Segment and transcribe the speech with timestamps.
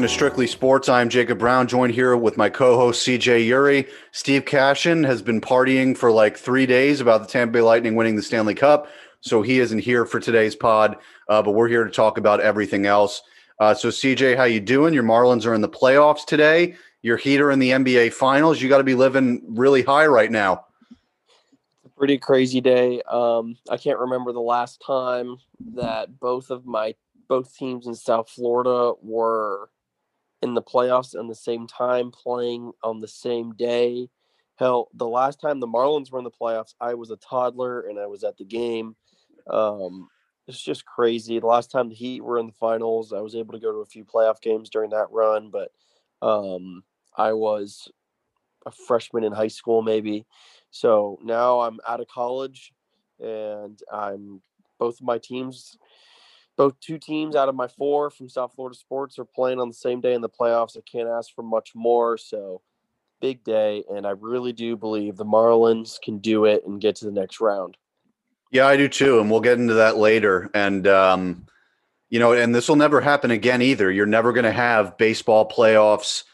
[0.00, 0.88] Welcome to Strictly Sports.
[0.88, 3.86] I'm Jacob Browne, joined here with my co-host CJ Uri.
[4.12, 8.16] Steve Cashin has been partying for like three days about the Tampa Bay Lightning winning
[8.16, 8.88] the Stanley Cup,
[9.20, 10.96] so he isn't here for today's pod.
[11.28, 13.20] Uh, but we're here to talk about everything else.
[13.58, 14.94] Uh, so, CJ, how you doing?
[14.94, 16.76] Your Marlins are in the playoffs today.
[17.02, 18.60] Your Heat are in the NBA Finals.
[18.60, 20.66] You got to be living really high right now.
[20.90, 23.00] It's a pretty crazy day.
[23.02, 25.36] Um, I can't remember the last time
[25.74, 26.94] that both of my
[27.28, 29.70] both teams in South Florida were
[30.42, 34.08] in the playoffs at the same time, playing on the same day.
[34.56, 37.98] Hell, the last time the Marlins were in the playoffs, I was a toddler and
[37.98, 38.94] I was at the game.
[39.48, 40.08] Um,
[40.48, 41.38] it's just crazy.
[41.38, 43.78] The last time the Heat were in the finals, I was able to go to
[43.78, 45.70] a few playoff games during that run, but
[46.20, 46.82] um,
[47.16, 47.90] I was
[48.66, 50.26] a freshman in high school, maybe.
[50.70, 52.72] So now I'm out of college,
[53.18, 54.40] and I'm
[54.78, 55.76] both of my teams,
[56.56, 59.74] both two teams out of my four from South Florida Sports are playing on the
[59.74, 60.76] same day in the playoffs.
[60.76, 62.16] I can't ask for much more.
[62.16, 62.62] So
[63.20, 67.04] big day, and I really do believe the Marlins can do it and get to
[67.04, 67.76] the next round.
[68.50, 70.50] Yeah, I do too, and we'll get into that later.
[70.54, 71.46] And um,
[72.08, 73.90] you know, and this will never happen again either.
[73.90, 76.24] You're never going to have baseball playoffs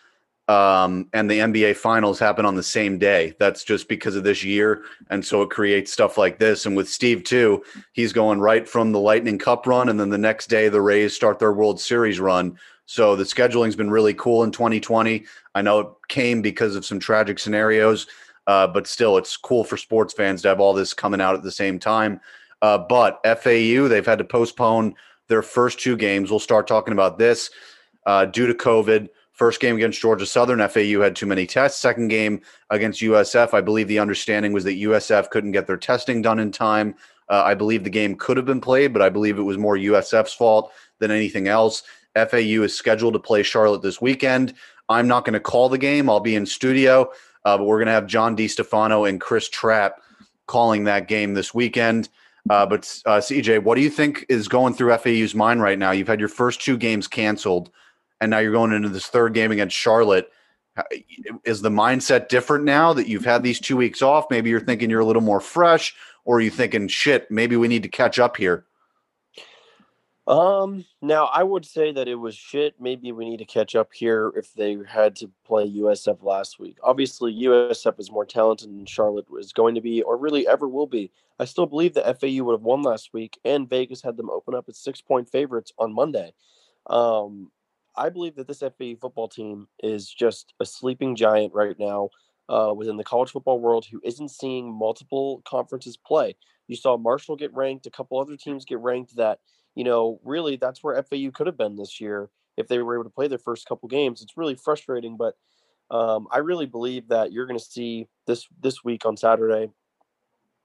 [0.49, 3.35] um, and the NBA finals happen on the same day.
[3.39, 6.67] That's just because of this year, and so it creates stuff like this.
[6.67, 10.19] And with Steve too, he's going right from the Lightning Cup run, and then the
[10.19, 12.59] next day the Rays start their World Series run.
[12.89, 15.25] So the scheduling's been really cool in 2020.
[15.57, 18.07] I know it came because of some tragic scenarios
[18.47, 21.43] uh, but still, it's cool for sports fans to have all this coming out at
[21.43, 22.21] the same time.
[22.63, 24.95] Uh, but FAU, they've had to postpone
[25.29, 26.31] their first two games.
[26.31, 27.51] We'll start talking about this
[28.07, 29.09] uh, due to COVID.
[29.37, 31.81] First game against Georgia Southern, FAU had too many tests.
[31.81, 36.23] Second game against USF, I believe the understanding was that USF couldn't get their testing
[36.23, 36.95] done in time.
[37.29, 39.77] Uh, I believe the game could have been played, but I believe it was more
[39.77, 41.83] USF's fault than anything else.
[42.15, 44.55] FAU is scheduled to play Charlotte this weekend.
[44.89, 46.09] I'm not going to call the game.
[46.09, 47.11] I'll be in studio.
[47.45, 50.01] Uh, but we're going to have John DeStefano and Chris Trapp
[50.47, 52.09] calling that game this weekend.
[52.49, 55.91] Uh, but uh, CJ, what do you think is going through FAU's mind right now?
[55.91, 57.71] You've had your first two games canceled,
[58.21, 60.31] and now you're going into this third game against Charlotte.
[61.45, 64.27] Is the mindset different now that you've had these two weeks off?
[64.31, 65.95] Maybe you're thinking you're a little more fresh,
[66.25, 68.67] or are you thinking, shit, maybe we need to catch up here?
[70.27, 72.75] Um, now I would say that it was shit.
[72.81, 76.79] Maybe we need to catch up here if they had to play USF last week.
[76.83, 80.89] Obviously, USF is more talented than Charlotte was going to be, or really ever will
[80.89, 81.13] be.
[81.39, 84.55] I still believe that FAU would have won last week, and Vegas had them open
[84.55, 86.33] up as six point favorites on Monday.
[86.89, 87.53] Um,
[87.97, 92.11] I believe that this FAU football team is just a sleeping giant right now
[92.49, 96.37] uh, within the college football world who isn't seeing multiple conferences play.
[96.69, 99.39] You saw Marshall get ranked, a couple other teams get ranked that
[99.77, 103.05] you know, really that's where FAU could have been this year if they were able
[103.05, 104.23] to play their first couple games.
[104.23, 105.37] It's really frustrating, but
[105.91, 109.71] um, I really believe that you're going to see this this week on Saturday,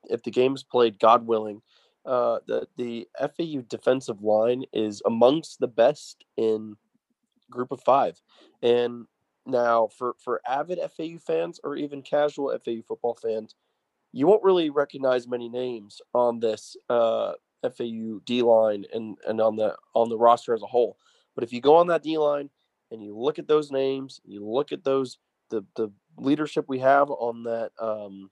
[0.09, 1.61] if the game's played, God willing,
[2.05, 6.75] uh, the the FAU defensive line is amongst the best in
[7.51, 8.21] Group of Five,
[8.61, 9.05] and
[9.45, 13.55] now for for avid FAU fans or even casual FAU football fans,
[14.11, 19.55] you won't really recognize many names on this uh, FAU D line and and on
[19.55, 20.97] the on the roster as a whole.
[21.35, 22.49] But if you go on that D line
[22.91, 25.17] and you look at those names, you look at those
[25.49, 28.29] the the leadership we have on that um,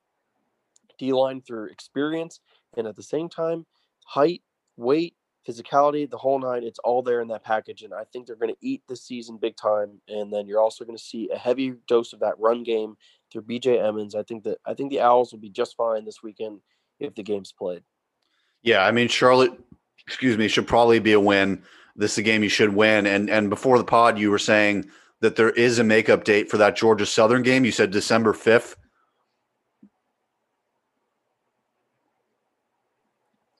[0.97, 2.39] D line through experience
[2.77, 3.65] and at the same time
[4.05, 4.41] height,
[4.75, 5.15] weight,
[5.47, 6.63] physicality, the whole nine.
[6.63, 9.37] It's all there in that package, and I think they're going to eat this season
[9.37, 10.01] big time.
[10.07, 12.95] And then you're also going to see a heavy dose of that run game
[13.31, 14.15] through BJ Emmons.
[14.15, 16.59] I think that I think the Owls will be just fine this weekend
[16.99, 17.83] if the game's played.
[18.61, 19.53] Yeah, I mean Charlotte,
[20.05, 21.63] excuse me, should probably be a win.
[21.95, 23.07] This is a game you should win.
[23.07, 24.89] And and before the pod, you were saying
[25.21, 27.65] that there is a makeup date for that Georgia Southern game.
[27.65, 28.75] You said December fifth.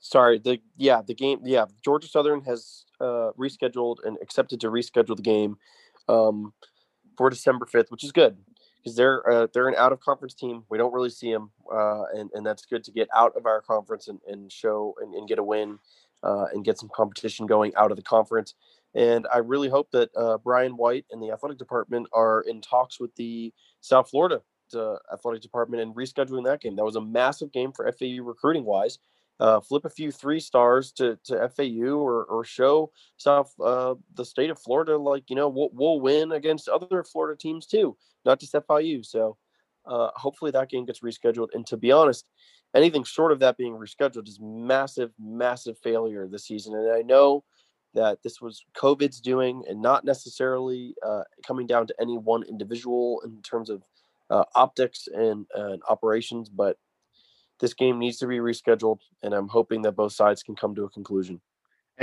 [0.10, 5.16] Sorry, the yeah the game yeah Georgia Southern has uh, rescheduled and accepted to reschedule
[5.16, 5.58] the game
[6.08, 6.52] um,
[7.16, 8.36] for December fifth, which is good
[8.78, 10.64] because they're uh, they're an out of conference team.
[10.68, 13.62] We don't really see them, uh, and and that's good to get out of our
[13.62, 15.78] conference and, and show and, and get a win
[16.24, 18.56] uh, and get some competition going out of the conference.
[18.96, 23.00] And I really hope that uh, Brian White and the athletic department are in talks
[23.00, 24.42] with the South Florida
[24.74, 26.76] uh, athletic department and rescheduling that game.
[26.76, 28.98] That was a massive game for FAU recruiting wise.
[29.40, 34.26] Uh, flip a few three stars to, to FAU or, or show South uh, the
[34.26, 37.96] state of Florida like you know we'll, we'll win against other Florida teams too,
[38.26, 39.06] not just FIU.
[39.06, 39.38] So
[39.86, 41.48] uh, hopefully that game gets rescheduled.
[41.54, 42.26] And to be honest,
[42.76, 46.76] anything short of that being rescheduled is massive, massive failure this season.
[46.76, 47.44] And I know
[47.96, 53.22] that this was COVID's doing and not necessarily uh, coming down to any one individual
[53.26, 53.84] in terms of
[54.30, 56.78] uh, optics and, and operations, but
[57.60, 59.00] this game needs to be rescheduled.
[59.24, 61.40] And I'm hoping that both sides can come to a conclusion.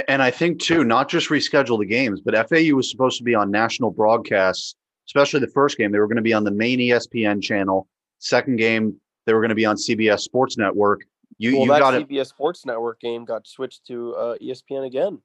[0.09, 3.35] And I think, too, not just reschedule the games, but FAU was supposed to be
[3.35, 4.75] on national broadcasts,
[5.09, 5.91] especially the first game.
[5.91, 7.89] They were going to be on the main ESPN channel.
[8.19, 11.07] Second game, they were going to be on CBS Sports Network.
[11.39, 12.29] You, well, you that got CBS it.
[12.29, 15.21] Sports Network game got switched to uh, ESPN again.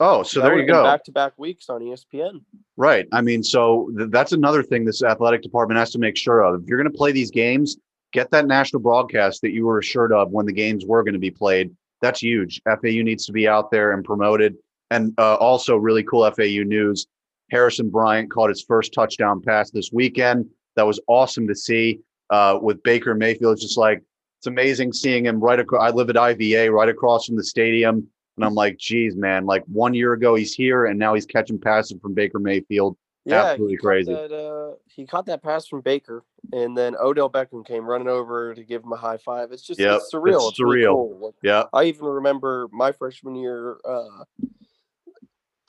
[0.00, 0.84] Oh, so that there you go.
[0.84, 2.42] Back to back weeks on ESPN.
[2.76, 3.06] Right.
[3.12, 6.62] I mean, so th- that's another thing this athletic department has to make sure of.
[6.62, 7.76] If you're going to play these games,
[8.12, 11.20] get that national broadcast that you were assured of when the games were going to
[11.20, 11.74] be played.
[12.00, 12.60] That's huge.
[12.64, 14.56] FAU needs to be out there and promoted.
[14.90, 17.06] And uh, also, really cool FAU news
[17.50, 20.46] Harrison Bryant caught his first touchdown pass this weekend.
[20.76, 22.00] That was awesome to see
[22.30, 23.54] uh, with Baker Mayfield.
[23.54, 24.02] It's just like,
[24.38, 25.82] it's amazing seeing him right across.
[25.82, 28.08] I live at IVA, right across from the stadium
[28.38, 31.58] and I'm like, geez, man, like one year ago he's here and now he's catching
[31.58, 32.96] passes from Baker Mayfield.
[33.28, 34.12] Yeah, absolutely crazy.
[34.12, 38.54] That, uh, he caught that pass from Baker, and then Odell Beckham came running over
[38.54, 39.52] to give him a high five.
[39.52, 40.48] It's just yep, it's surreal.
[40.48, 41.08] It's, it's surreal.
[41.10, 41.34] Really cool.
[41.42, 41.64] yeah.
[41.72, 43.78] I even remember my freshman year.
[43.84, 44.24] Uh,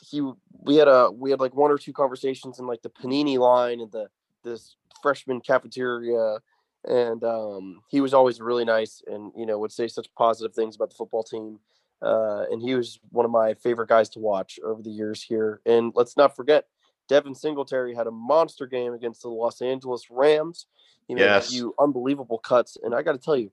[0.02, 0.22] he
[0.62, 3.82] we had a we had like one or two conversations in like the panini line
[3.82, 4.08] and the
[4.44, 6.38] this freshman cafeteria
[6.86, 10.78] and um, he was always really nice and you know would say such positive things
[10.78, 11.60] about the football team
[12.02, 15.62] uh, and he was one of my favorite guys to watch over the years here.
[15.66, 16.66] And let's not forget,
[17.10, 20.68] Devin Singletary had a monster game against the Los Angeles Rams.
[21.08, 21.48] He made yes.
[21.48, 22.78] a few unbelievable cuts.
[22.82, 23.52] And I got to tell you,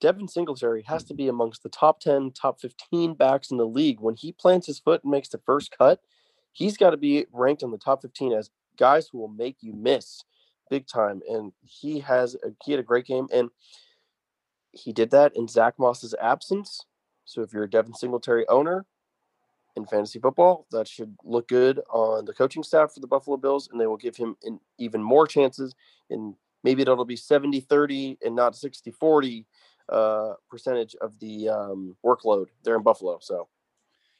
[0.00, 4.00] Devin Singletary has to be amongst the top 10, top 15 backs in the league.
[4.00, 6.00] When he plants his foot and makes the first cut,
[6.50, 9.72] he's got to be ranked in the top 15 as guys who will make you
[9.72, 10.24] miss
[10.68, 11.22] big time.
[11.28, 13.28] And he has a, he had a great game.
[13.32, 13.50] And
[14.72, 16.84] he did that in Zach Moss's absence.
[17.24, 18.86] So if you're a Devin Singletary owner
[19.76, 23.68] in fantasy football, that should look good on the coaching staff for the Buffalo Bills,
[23.70, 25.74] and they will give him in even more chances.
[26.10, 29.46] And maybe it'll be 70 30 and not 60 40
[29.88, 33.18] uh, percentage of the um, workload there in Buffalo.
[33.20, 33.48] So.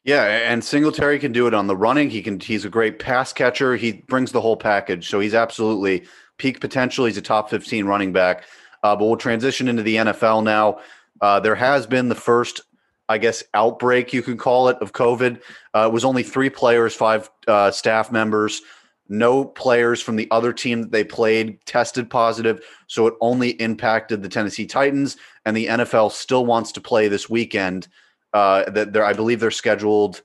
[0.05, 2.11] Yeah, and Singletary can do it on the running.
[2.11, 2.41] He can.
[2.41, 3.77] He's a great pass catcher.
[3.77, 5.09] He brings the whole package.
[5.09, 6.05] So he's absolutely
[6.39, 7.05] peak potential.
[7.05, 8.43] He's a top fifteen running back.
[8.83, 10.81] Uh, but we'll transition into the NFL now.
[11.21, 12.63] Uh, there has been the first
[13.09, 15.41] I guess, outbreak, you could call it, of COVID.
[15.75, 18.63] Uh, it was only three players, five uh, staff members.
[19.09, 22.65] No players from the other team that they played tested positive.
[22.87, 25.17] So it only impacted the Tennessee Titans.
[25.45, 27.89] And the NFL still wants to play this weekend.
[28.33, 30.23] Uh, that they're, I believe they're scheduled.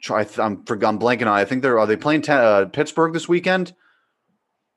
[0.00, 1.28] Try, I'm, I'm blanking on.
[1.28, 3.74] I think they're are they playing ten, uh, Pittsburgh this weekend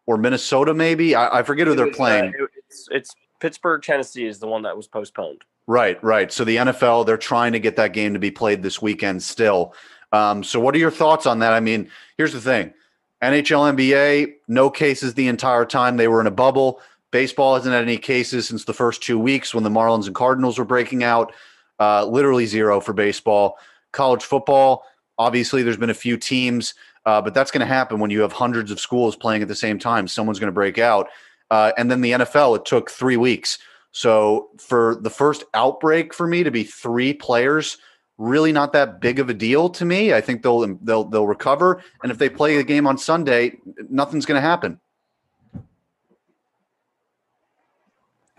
[0.05, 0.73] or Minnesota?
[0.73, 2.33] Maybe I, I forget who they're uh, playing.
[2.67, 5.43] it's, it's Pittsburgh, Tennessee is the one that was postponed.
[5.69, 6.31] Right, right.
[6.31, 9.75] So the NFL, they're trying to get that game to be played this weekend still.
[10.11, 11.53] Um, so what are your thoughts on that?
[11.53, 12.73] I mean, here's the thing.
[13.21, 15.97] NHL, NBA, no cases the entire time.
[15.97, 16.81] They were in a bubble.
[17.11, 20.57] Baseball hasn't had any cases since the first two weeks when the Marlins and Cardinals
[20.57, 21.33] were breaking out.
[21.79, 23.59] Uh, literally zero for baseball.
[23.91, 24.85] College football,
[25.19, 26.73] obviously, there's been a few teams,
[27.05, 29.53] uh, but that's going to happen when you have hundreds of schools playing at the
[29.53, 30.07] same time.
[30.07, 31.09] Someone's going to break out.
[31.51, 33.59] Uh, and then the NFL, it took three weeks.
[33.91, 37.77] So for the first outbreak for me to be three players,
[38.17, 40.13] really not that big of a deal to me.
[40.13, 43.57] I think they'll they'll they'll recover, and if they play the game on Sunday,
[43.89, 44.79] nothing's going to happen.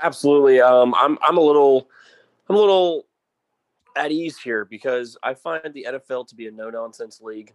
[0.02, 0.60] Absolutely.
[0.60, 1.88] Um, I'm I'm a little
[2.48, 3.06] I'm a little
[3.96, 7.52] at ease here because I find the NFL to be a no nonsense league.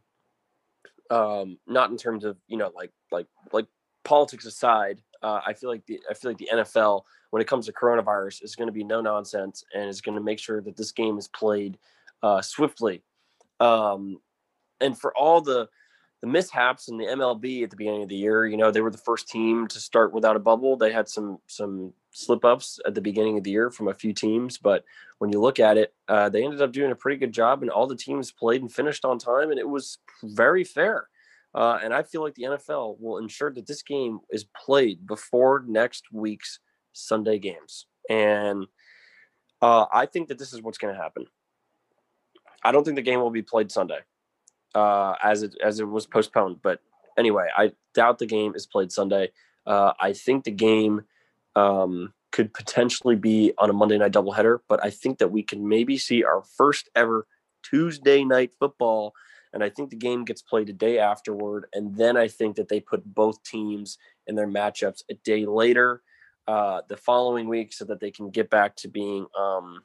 [1.11, 3.67] Um, not in terms of you know like like like
[4.03, 7.03] politics aside, uh, I feel like the I feel like the NFL
[7.36, 10.24] when it comes to coronavirus is going to be no nonsense and is going to
[10.24, 11.77] make sure that this game is played
[12.24, 13.04] uh, swiftly.
[13.60, 14.22] Um,
[14.80, 15.68] and for all the
[16.22, 18.89] the mishaps in the MLB at the beginning of the year, you know, they were
[18.89, 20.77] the first team to start without a bubble.
[20.77, 24.13] They had some some slip ups at the beginning of the year from a few
[24.13, 24.86] teams, but
[25.18, 27.70] when you look at it, uh, they ended up doing a pretty good job, and
[27.70, 31.10] all the teams played and finished on time, and it was very fair.
[31.54, 35.65] Uh, and I feel like the NFL will ensure that this game is played before
[35.68, 36.60] next week's
[36.95, 37.85] Sunday games.
[38.09, 38.67] And
[39.61, 41.25] uh, I think that this is what's going to happen.
[42.63, 43.99] I don't think the game will be played Sunday,
[44.73, 46.61] uh, as it as it was postponed.
[46.61, 46.79] But
[47.17, 49.31] anyway, I doubt the game is played Sunday.
[49.65, 51.03] Uh, I think the game
[51.55, 55.67] um, could potentially be on a Monday night doubleheader, but I think that we can
[55.67, 57.27] maybe see our first ever
[57.63, 59.13] Tuesday night football.
[59.53, 61.67] And I think the game gets played a day afterward.
[61.71, 63.97] And then I think that they put both teams
[64.27, 66.01] in their matchups a day later
[66.47, 69.83] uh, the following week so that they can get back to being um,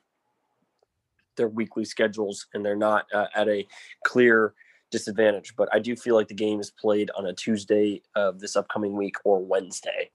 [1.36, 3.66] their weekly schedules and they're not uh, at a
[4.04, 4.54] clear
[4.90, 5.54] disadvantage.
[5.56, 8.96] But I do feel like the game is played on a Tuesday of this upcoming
[8.96, 10.10] week or Wednesday.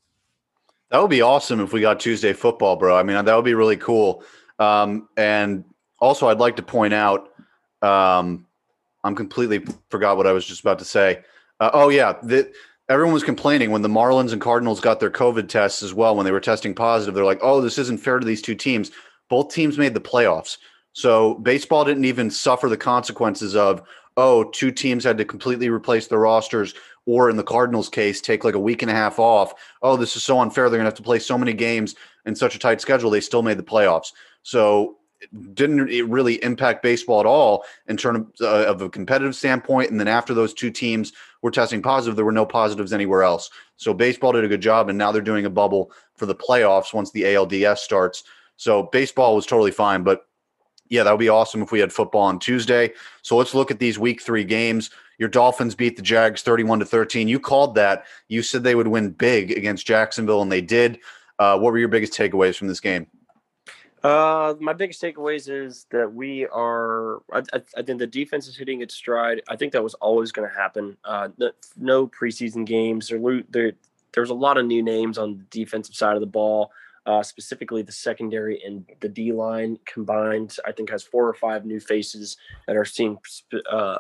[0.91, 2.95] That would be awesome if we got Tuesday football, bro.
[2.95, 4.23] I mean, that would be really cool.
[4.59, 5.63] Um, and
[5.99, 7.29] also, I'd like to point out,
[7.81, 8.45] um,
[9.03, 11.23] I'm completely forgot what I was just about to say.
[11.59, 12.51] Uh, oh yeah, the,
[12.89, 16.15] everyone was complaining when the Marlins and Cardinals got their COVID tests as well.
[16.15, 18.92] When they were testing positive, they're like, "Oh, this isn't fair to these two teams."
[19.30, 20.58] Both teams made the playoffs,
[20.94, 23.82] so baseball didn't even suffer the consequences of,
[24.18, 26.74] "Oh, two teams had to completely replace their rosters."
[27.08, 29.54] Or in the Cardinals case, take like a week and a half off.
[29.84, 30.70] Oh, this is so unfair.
[30.72, 31.94] They're going to have to play so many games
[32.25, 33.12] in such a tight schedule.
[33.12, 34.12] They still made the playoffs.
[34.42, 34.98] So
[35.54, 39.92] didn't it really impact baseball at all in terms uh, of a competitive standpoint.
[39.92, 41.13] And then after those two teams
[41.45, 43.51] were testing positive, there were no positives anywhere else.
[43.77, 46.91] So baseball did a good job, and now they're doing a bubble for the playoffs
[46.91, 48.23] once the ALDS starts.
[48.57, 50.25] So baseball was totally fine, but
[50.89, 52.93] yeah, that would be awesome if we had football on Tuesday.
[53.21, 54.89] So let's look at these week three games.
[55.19, 57.27] Your Dolphins beat the Jags 31 to 13.
[57.27, 58.05] You called that.
[58.27, 60.97] You said they would win big against Jacksonville, and they did.
[61.37, 63.05] Uh, what were your biggest takeaways from this game?
[64.05, 67.24] Uh, my biggest takeaways is that we are.
[67.33, 69.41] I, I, I, think the defense is hitting its stride.
[69.50, 70.95] I think that was always going to happen.
[71.03, 73.07] Uh, no, no, preseason games.
[73.07, 73.71] There, there,
[74.13, 76.71] there's a lot of new names on the defensive side of the ball.
[77.07, 81.65] Uh, specifically, the secondary and the D line combined, I think, has four or five
[81.65, 83.17] new faces that are seeing
[83.71, 83.97] uh,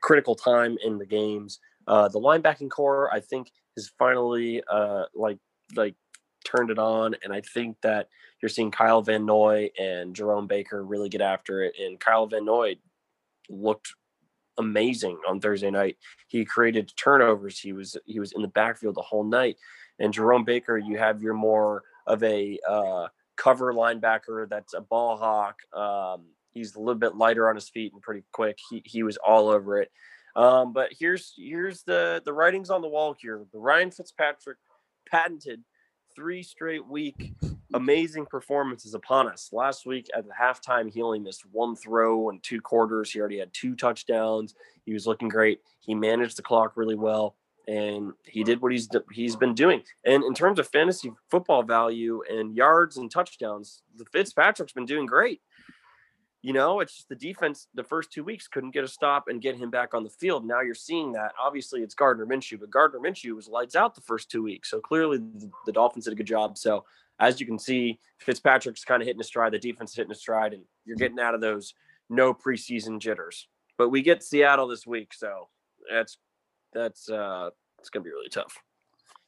[0.00, 1.58] critical time in the games.
[1.88, 5.38] Uh, the linebacking corps, I think, is finally uh, like
[5.74, 5.96] like
[6.44, 8.08] turned it on, and I think that
[8.40, 11.74] you're seeing Kyle Van Noy and Jerome Baker really get after it.
[11.78, 12.76] And Kyle Van Noy
[13.48, 13.94] looked
[14.58, 15.96] amazing on Thursday night.
[16.28, 17.58] He created turnovers.
[17.58, 19.56] He was he was in the backfield the whole night.
[19.98, 25.16] And Jerome Baker, you have your more of a uh, cover linebacker that's a ball
[25.16, 25.58] hawk.
[25.72, 28.58] Um, he's a little bit lighter on his feet and pretty quick.
[28.70, 29.90] He he was all over it.
[30.36, 33.44] Um, but here's here's the the writings on the wall here.
[33.52, 34.58] The Ryan Fitzpatrick
[35.10, 35.62] patented
[36.18, 37.32] three straight week
[37.74, 39.50] amazing performances upon us.
[39.52, 43.12] Last week at the halftime, he only missed one throw and two quarters.
[43.12, 44.54] He already had two touchdowns.
[44.84, 45.60] He was looking great.
[45.78, 47.36] He managed the clock really well,
[47.68, 49.82] and he did what he's he's been doing.
[50.04, 55.06] And in terms of fantasy football value and yards and touchdowns, the Fitzpatrick's been doing
[55.06, 55.40] great.
[56.42, 59.42] You know, it's just the defense the first two weeks couldn't get a stop and
[59.42, 60.46] get him back on the field.
[60.46, 61.32] Now you're seeing that.
[61.40, 64.70] Obviously, it's Gardner Minshew, but Gardner Minshew was lights out the first two weeks.
[64.70, 66.56] So clearly, the, the Dolphins did a good job.
[66.56, 66.84] So
[67.18, 69.52] as you can see, Fitzpatrick's kind of hitting a stride.
[69.52, 71.74] The defense hitting a stride, and you're getting out of those
[72.08, 73.48] no preseason jitters.
[73.76, 75.48] But we get Seattle this week, so
[75.90, 76.18] that's
[76.72, 78.56] that's uh, it's gonna be really tough.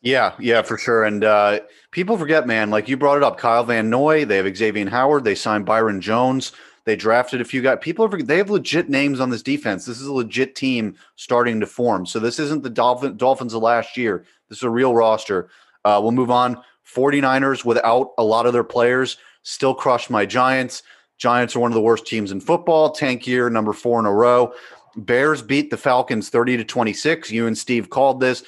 [0.03, 1.05] Yeah, yeah, for sure.
[1.05, 2.71] And uh, people forget, man.
[2.71, 4.25] Like you brought it up, Kyle Van Noy.
[4.25, 5.25] They have Xavier Howard.
[5.25, 6.53] They signed Byron Jones.
[6.91, 7.79] They drafted a few guys.
[7.81, 9.85] People are they have legit names on this defense.
[9.85, 12.05] This is a legit team starting to form.
[12.05, 14.25] So this isn't the Dolphin, Dolphins of last year.
[14.49, 15.51] This is a real roster.
[15.85, 16.61] Uh, we'll move on.
[16.93, 20.83] 49ers without a lot of their players still crushed my Giants.
[21.17, 22.91] Giants are one of the worst teams in football.
[22.91, 24.53] Tank year, number four in a row.
[24.97, 27.31] Bears beat the Falcons 30 to 26.
[27.31, 28.43] You and Steve called this.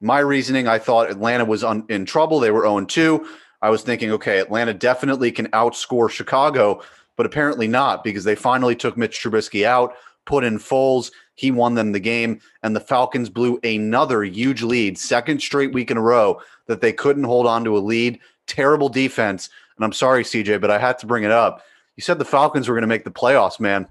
[0.00, 2.38] My reasoning, I thought Atlanta was un- in trouble.
[2.38, 3.26] They were 0 2.
[3.60, 6.80] I was thinking, okay, Atlanta definitely can outscore Chicago
[7.18, 9.94] but apparently not because they finally took Mitch Trubisky out,
[10.24, 11.10] put in Foles.
[11.34, 15.90] He won them the game, and the Falcons blew another huge lead, second straight week
[15.90, 18.20] in a row that they couldn't hold on to a lead.
[18.46, 19.50] Terrible defense.
[19.76, 21.62] And I'm sorry, CJ, but I had to bring it up.
[21.96, 23.88] You said the Falcons were going to make the playoffs, man.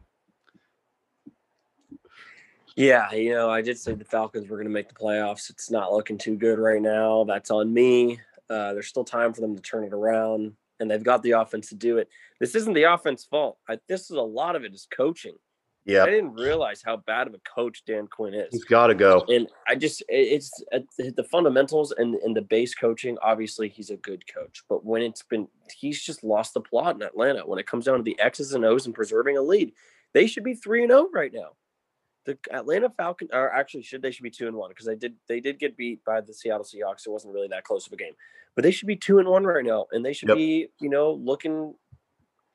[2.78, 5.50] Yeah, you know, I did say the Falcons were going to make the playoffs.
[5.50, 7.26] It's not looking too good right now.
[7.26, 8.22] That's on me.
[8.50, 11.70] Uh, there's still time for them to turn it around and they've got the offense
[11.70, 12.10] to do it.
[12.40, 13.58] This isn't the offense fault.
[13.68, 15.36] I, this is a lot of it is coaching.
[15.86, 18.50] Yeah, I didn't realize how bad of a coach Dan Quinn is.
[18.52, 19.24] He's got to go.
[19.30, 23.18] And I just it's uh, the fundamentals and and the base coaching.
[23.22, 27.02] Obviously, he's a good coach, but when it's been he's just lost the plot in
[27.02, 29.72] Atlanta when it comes down to the X's and O's and preserving a lead.
[30.14, 31.52] They should be three and zero oh right now.
[32.28, 35.16] The Atlanta Falcons are actually should they should be two and one because they did
[35.28, 37.08] they did get beat by the Seattle Seahawks.
[37.08, 38.14] It wasn't really that close of a game,
[38.54, 40.38] but they should be two and one right now, and they should yep.
[40.38, 41.74] be you know looking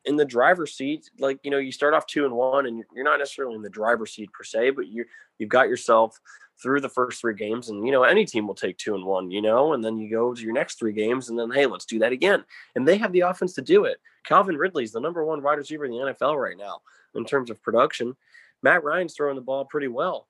[0.05, 1.11] in the driver's seat.
[1.19, 3.71] Like you know, you start off two and one, and you're not necessarily in the
[3.71, 5.07] driver's seat per se, but you
[5.39, 6.21] you've got yourself
[6.63, 9.31] through the first three games, and you know any team will take two and one,
[9.31, 11.87] you know, and then you go to your next three games, and then hey, let's
[11.87, 13.97] do that again, and they have the offense to do it.
[14.27, 16.83] Calvin Ridley's the number one wide receiver in the NFL right now
[17.15, 18.15] in terms of production.
[18.63, 20.29] Matt Ryan's throwing the ball pretty well.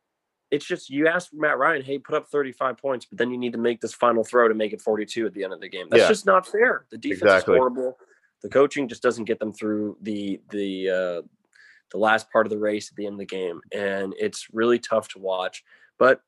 [0.51, 3.53] It's just you ask Matt Ryan, hey, put up 35 points, but then you need
[3.53, 5.87] to make this final throw to make it 42 at the end of the game.
[5.91, 6.09] That's yeah.
[6.09, 6.85] just not fair.
[6.91, 7.55] The defense exactly.
[7.55, 7.97] is horrible.
[8.43, 11.23] The coaching just doesn't get them through the the uh,
[11.91, 14.79] the last part of the race at the end of the game, and it's really
[14.79, 15.63] tough to watch.
[15.99, 16.21] But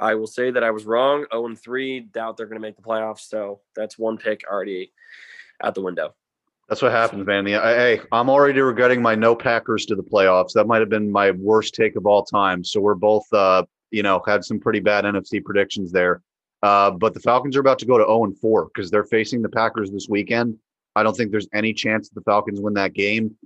[0.00, 1.26] I will say that I was wrong.
[1.32, 3.28] 0 and 3, doubt they're going to make the playoffs.
[3.28, 4.92] So that's one pick already
[5.62, 6.14] out the window.
[6.72, 7.44] That's what happens, man.
[7.44, 10.54] Hey, I'm already regretting my no Packers to the playoffs.
[10.54, 12.64] That might have been my worst take of all time.
[12.64, 16.22] So we're both, uh, you know, had some pretty bad NFC predictions there.
[16.62, 19.42] Uh, but the Falcons are about to go to 0 and 4 because they're facing
[19.42, 20.56] the Packers this weekend.
[20.96, 23.36] I don't think there's any chance that the Falcons win that game.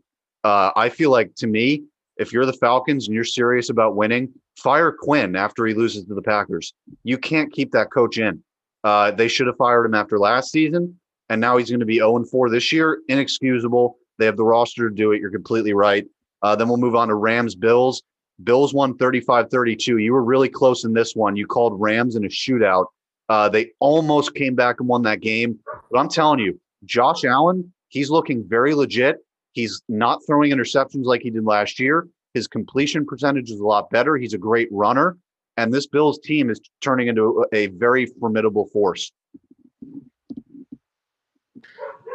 [0.45, 1.83] Uh, I feel like to me,
[2.18, 6.14] if you're the Falcons and you're serious about winning, fire Quinn after he loses to
[6.14, 6.75] the Packers.
[7.02, 8.45] You can't keep that coach in.
[8.85, 11.97] Uh, they should have fired him after last season, and now he's going to be
[11.97, 13.00] 0 4 this year.
[13.09, 13.99] Inexcusable.
[14.18, 15.21] They have the roster to do it.
[15.21, 16.06] You're completely right.
[16.42, 18.02] Uh, then we'll move on to Rams Bills.
[18.45, 19.99] Bills won 35 32.
[19.99, 21.37] You were really close in this one.
[21.37, 22.87] You called Rams in a shootout.
[23.28, 25.59] Uh, they almost came back and won that game.
[25.90, 29.16] But I'm telling you, Josh Allen, he's looking very legit.
[29.52, 32.06] He's not throwing interceptions like he did last year.
[32.35, 34.16] His completion percentage is a lot better.
[34.16, 35.16] He's a great runner.
[35.56, 39.11] And this Bills team is turning into a very formidable force.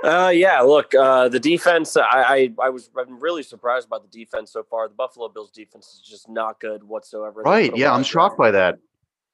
[0.03, 4.07] Uh, yeah, look, uh, the defense, I, I, I was, I'm really surprised by the
[4.07, 4.87] defense so far.
[4.87, 7.41] The Buffalo Bills defense is just not good whatsoever.
[7.41, 7.75] Right.
[7.75, 7.93] Yeah.
[7.93, 8.79] I'm shocked by that.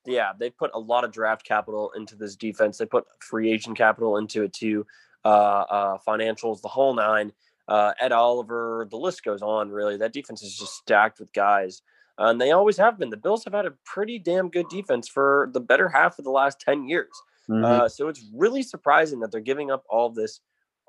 [0.06, 0.34] Yeah.
[0.38, 2.78] They put a lot of draft capital into this defense.
[2.78, 4.86] They put free agent capital into it too
[5.26, 7.32] uh, uh, financials, the whole nine.
[7.68, 9.70] Uh, Ed Oliver, the list goes on.
[9.70, 11.82] Really, that defense is just stacked with guys,
[12.18, 13.10] uh, and they always have been.
[13.10, 16.32] The Bills have had a pretty damn good defense for the better half of the
[16.32, 17.12] last ten years.
[17.50, 17.66] Mm-hmm.
[17.66, 20.40] Uh, so it's really surprising that they're giving up all this,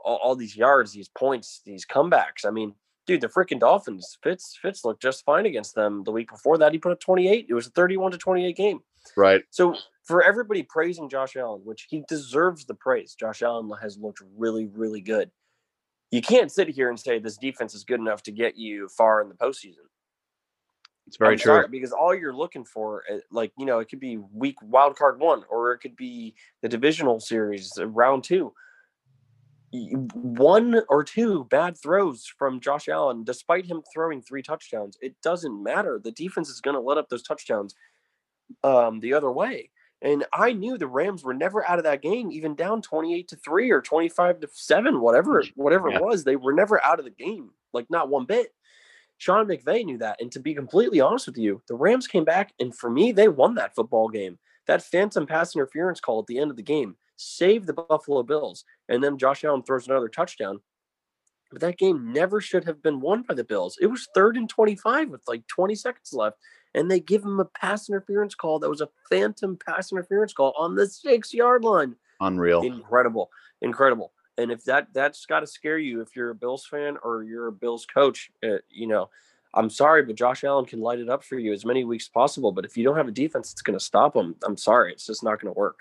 [0.04, 2.44] all, all, these yards, these points, these comebacks.
[2.46, 2.74] I mean,
[3.06, 6.72] dude, the freaking Dolphins, Fitz, Fitz looked just fine against them the week before that.
[6.72, 7.46] He put up 28.
[7.48, 8.80] It was a 31 to 28 game.
[9.16, 9.42] Right.
[9.50, 14.22] So for everybody praising Josh Allen, which he deserves the praise, Josh Allen has looked
[14.36, 15.30] really, really good.
[16.10, 19.20] You can't sit here and say this defense is good enough to get you far
[19.20, 19.84] in the postseason.
[21.06, 23.88] It's very I'm true sorry, because all you're looking for, eh, like you know, it
[23.88, 28.24] could be week wild card one, or it could be the divisional series uh, round
[28.24, 28.52] two.
[29.72, 35.62] One or two bad throws from Josh Allen, despite him throwing three touchdowns, it doesn't
[35.62, 36.00] matter.
[36.02, 37.74] The defense is going to let up those touchdowns
[38.64, 39.70] um, the other way.
[40.00, 43.36] And I knew the Rams were never out of that game, even down 28 to
[43.36, 45.96] 3 or 25 to 7, whatever, whatever yeah.
[45.96, 46.24] it was.
[46.24, 48.54] They were never out of the game, like not one bit.
[49.18, 50.20] Sean McVay knew that.
[50.20, 53.26] And to be completely honest with you, the Rams came back, and for me, they
[53.26, 54.38] won that football game.
[54.66, 58.64] That phantom pass interference call at the end of the game saved the Buffalo Bills.
[58.88, 60.60] And then Josh Allen throws another touchdown.
[61.50, 63.78] But that game never should have been won by the Bills.
[63.80, 66.36] It was third and 25 with like 20 seconds left
[66.74, 70.54] and they give him a pass interference call that was a phantom pass interference call
[70.58, 71.96] on the six yard line.
[72.20, 72.62] Unreal.
[72.62, 73.30] Incredible.
[73.62, 74.12] Incredible.
[74.36, 77.48] And if that that's got to scare you if you're a Bills fan or you're
[77.48, 79.10] a Bills coach, uh, you know,
[79.54, 82.10] I'm sorry, but Josh Allen can light it up for you as many weeks as
[82.10, 82.52] possible.
[82.52, 85.06] But if you don't have a defense that's going to stop him, I'm sorry, it's
[85.06, 85.78] just not going to work.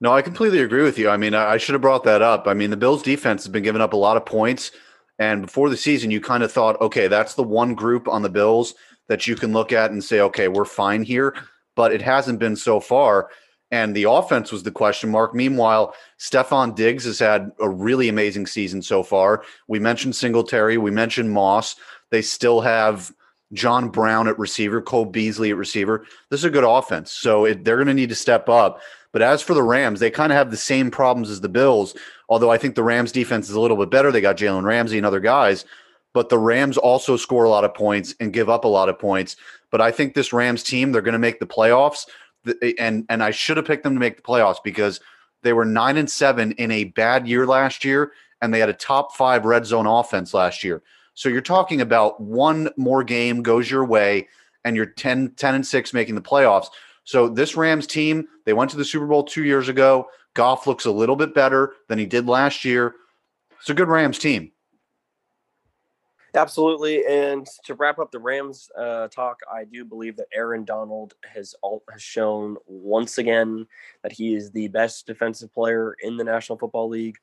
[0.00, 1.08] No, I completely agree with you.
[1.08, 2.46] I mean, I should have brought that up.
[2.46, 4.70] I mean, the Bills defense has been giving up a lot of points.
[5.18, 8.28] And before the season, you kind of thought, okay, that's the one group on the
[8.28, 8.74] Bills
[9.08, 11.34] that you can look at and say, okay, we're fine here.
[11.74, 13.30] But it hasn't been so far.
[13.70, 15.34] And the offense was the question mark.
[15.34, 19.44] Meanwhile, Stefon Diggs has had a really amazing season so far.
[19.66, 21.76] We mentioned Singletary, we mentioned Moss.
[22.10, 23.12] They still have
[23.52, 26.04] John Brown at receiver, Cole Beasley at receiver.
[26.30, 27.12] This is a good offense.
[27.12, 28.80] So it, they're going to need to step up.
[29.12, 31.96] But as for the Rams, they kind of have the same problems as the Bills,
[32.28, 34.12] although I think the Rams defense is a little bit better.
[34.12, 35.64] They got Jalen Ramsey and other guys
[36.16, 38.98] but the Rams also score a lot of points and give up a lot of
[38.98, 39.36] points.
[39.70, 42.06] But I think this Rams team, they're going to make the playoffs.
[42.78, 44.98] And and I should have picked them to make the playoffs because
[45.42, 48.72] they were nine and seven in a bad year last year, and they had a
[48.72, 50.82] top five red zone offense last year.
[51.16, 54.28] So you're talking about one more game goes your way,
[54.64, 56.68] and you're 10, 10 and six making the playoffs.
[57.04, 60.08] So this Rams team, they went to the Super Bowl two years ago.
[60.34, 62.96] Goff looks a little bit better than he did last year.
[63.58, 64.52] It's a good Rams team.
[66.34, 67.06] Absolutely.
[67.06, 71.54] And to wrap up the Rams uh, talk, I do believe that Aaron Donald has
[71.62, 73.66] all, has shown once again
[74.02, 77.16] that he is the best defensive player in the National Football League.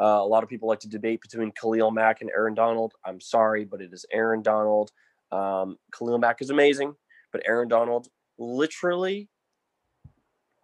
[0.00, 2.94] Uh, a lot of people like to debate between Khalil Mack and Aaron Donald.
[3.04, 4.90] I'm sorry, but it is Aaron Donald.
[5.30, 6.94] Um, Khalil Mack is amazing,
[7.32, 9.28] but Aaron Donald literally,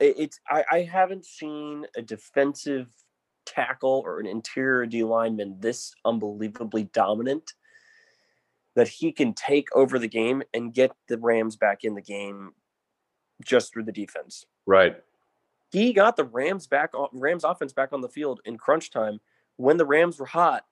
[0.01, 2.89] it, it's I, I haven't seen a defensive
[3.47, 7.53] tackle or an interior D lineman this unbelievably dominant
[8.77, 12.53] that he can take over the game and get the Rams back in the game
[13.45, 14.45] just through the defense.
[14.67, 14.97] Right.
[15.71, 19.21] He got the Rams back Rams offense back on the field in crunch time
[19.57, 20.65] when the Rams were hot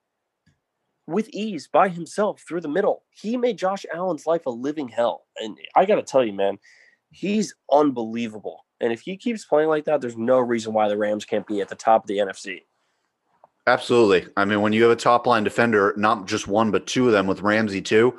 [1.06, 3.02] with ease by himself through the middle.
[3.10, 5.24] He made Josh Allen's life a living hell.
[5.38, 6.58] And I got to tell you, man,
[7.10, 8.66] he's unbelievable.
[8.80, 11.60] And if he keeps playing like that, there's no reason why the Rams can't be
[11.60, 12.62] at the top of the NFC.
[13.66, 14.30] Absolutely.
[14.36, 17.12] I mean, when you have a top line defender, not just one, but two of
[17.12, 18.18] them with Ramsey too,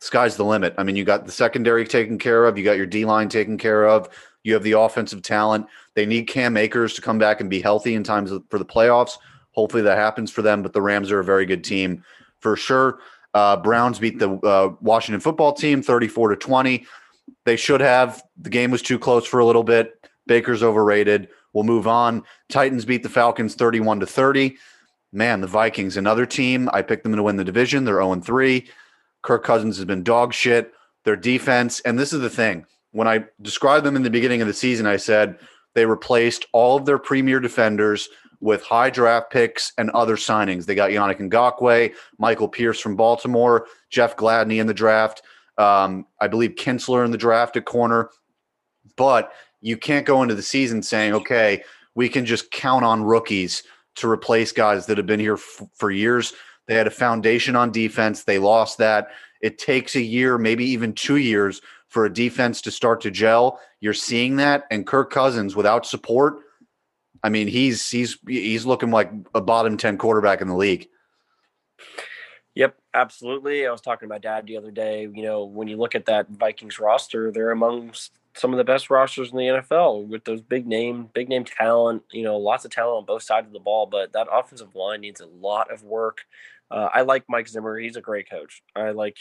[0.00, 0.74] sky's the limit.
[0.78, 3.58] I mean, you got the secondary taken care of, you got your D line taken
[3.58, 4.08] care of,
[4.46, 5.66] you have the offensive talent.
[5.94, 9.18] They need Cam Akers to come back and be healthy in times for the playoffs.
[9.52, 12.04] Hopefully that happens for them, but the Rams are a very good team
[12.40, 13.00] for sure.
[13.34, 16.86] Uh, Browns beat the uh, Washington football team 34 to 20.
[17.44, 18.22] They should have.
[18.40, 20.08] The game was too close for a little bit.
[20.26, 21.28] Baker's overrated.
[21.52, 22.22] We'll move on.
[22.48, 24.56] Titans beat the Falcons 31 to 30
[25.12, 26.68] man, the Vikings, another team.
[26.72, 27.84] I picked them to win the division.
[27.84, 28.68] They're 0 3.
[29.22, 30.72] Kirk Cousins has been dog shit.
[31.04, 32.66] Their defense, and this is the thing.
[32.96, 35.38] When I described them in the beginning of the season, I said
[35.74, 38.08] they replaced all of their premier defenders
[38.40, 40.64] with high draft picks and other signings.
[40.64, 45.20] They got Yannick Ngakoue, Michael Pierce from Baltimore, Jeff Gladney in the draft.
[45.58, 48.08] Um, I believe Kinsler in the draft at corner.
[48.96, 49.30] But
[49.60, 53.62] you can't go into the season saying, okay, we can just count on rookies
[53.96, 56.32] to replace guys that have been here f- for years.
[56.66, 58.24] They had a foundation on defense.
[58.24, 59.08] They lost that.
[59.42, 63.60] It takes a year, maybe even two years, for a defense to start to gel.
[63.80, 66.40] You're seeing that, and Kirk Cousins without support.
[67.22, 70.88] I mean, he's he's he's looking like a bottom ten quarterback in the league.
[72.54, 73.66] Yep, absolutely.
[73.66, 75.02] I was talking to my dad the other day.
[75.02, 78.90] You know, when you look at that Vikings roster, they're amongst some of the best
[78.90, 82.02] rosters in the NFL with those big name, big name talent.
[82.12, 85.02] You know, lots of talent on both sides of the ball, but that offensive line
[85.02, 86.24] needs a lot of work.
[86.70, 88.62] Uh, I like Mike Zimmer; he's a great coach.
[88.74, 89.16] I like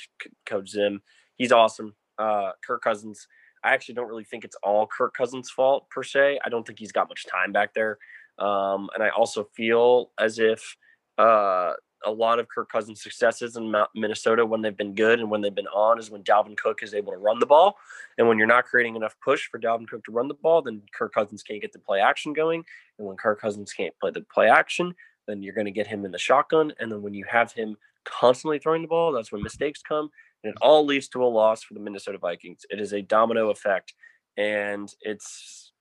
[0.46, 1.02] Coach Zim;
[1.36, 1.94] he's awesome.
[2.18, 3.28] Uh, Kirk Cousins.
[3.64, 6.40] I actually don't really think it's all Kirk Cousins' fault per se.
[6.46, 7.98] I don't think he's got much time back there,
[8.38, 10.78] um, and I also feel as if
[11.18, 11.74] uh,
[12.06, 15.54] a lot of Kirk Cousins' successes in Minnesota when they've been good and when they've
[15.54, 17.78] been on is when Dalvin Cook is able to run the ball.
[18.18, 20.82] And when you're not creating enough push for Dalvin Cook to run the ball, then
[20.94, 22.64] Kirk Cousins can't get the play action going.
[22.98, 24.94] And when Kirk Cousins can't play the play action,
[25.28, 26.74] then you're going to get him in the shotgun.
[26.80, 30.10] And then when you have him constantly throwing the ball, that's when mistakes come.
[30.46, 32.68] And it all leads to a loss for the Minnesota Vikings.
[32.70, 33.96] It is a domino effect.
[34.38, 35.72] And it's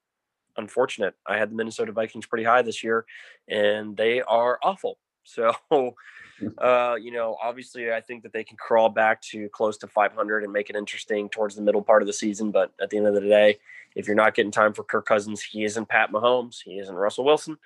[0.57, 1.13] unfortunate.
[1.27, 3.05] I had the Minnesota Vikings pretty high this year,
[3.47, 4.99] and they are awful.
[5.27, 5.55] So,
[6.59, 10.45] uh, you know, obviously, I think that they can crawl back to close to 500
[10.45, 12.51] and make it interesting towards the middle part of the season.
[12.51, 13.59] But at the end of the day,
[13.97, 17.25] if you're not getting time for Kirk Cousins, he isn't Pat Mahomes, he isn't Russell
[17.25, 17.57] Wilson,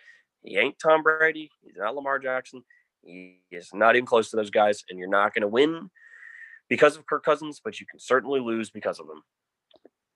[0.45, 2.63] he ain't Tom Brady, he's not Lamar Jackson,
[3.03, 5.91] he is not even close to those guys, and you're not going to win
[6.69, 9.23] because of Kirk Cousins, but you can certainly lose because of them.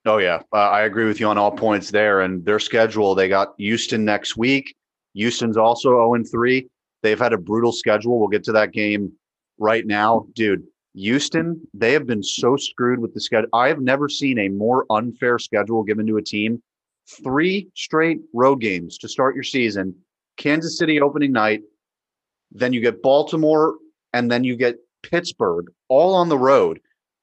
[0.04, 2.22] Oh yeah, uh, I agree with you on all points there.
[2.22, 4.74] And their schedule, they got Houston next week.
[5.14, 6.68] Houston's also 0 and 3.
[7.02, 8.18] They've had a brutal schedule.
[8.18, 9.12] We'll get to that game
[9.58, 10.26] right now.
[10.34, 13.48] Dude, Houston, they have been so screwed with the schedule.
[13.52, 16.62] I have never seen a more unfair schedule given to a team.
[17.22, 19.94] Three straight road games to start your season.
[20.36, 21.62] Kansas City opening night,
[22.52, 23.76] then you get Baltimore,
[24.12, 26.80] and then you get Pittsburgh all on the road.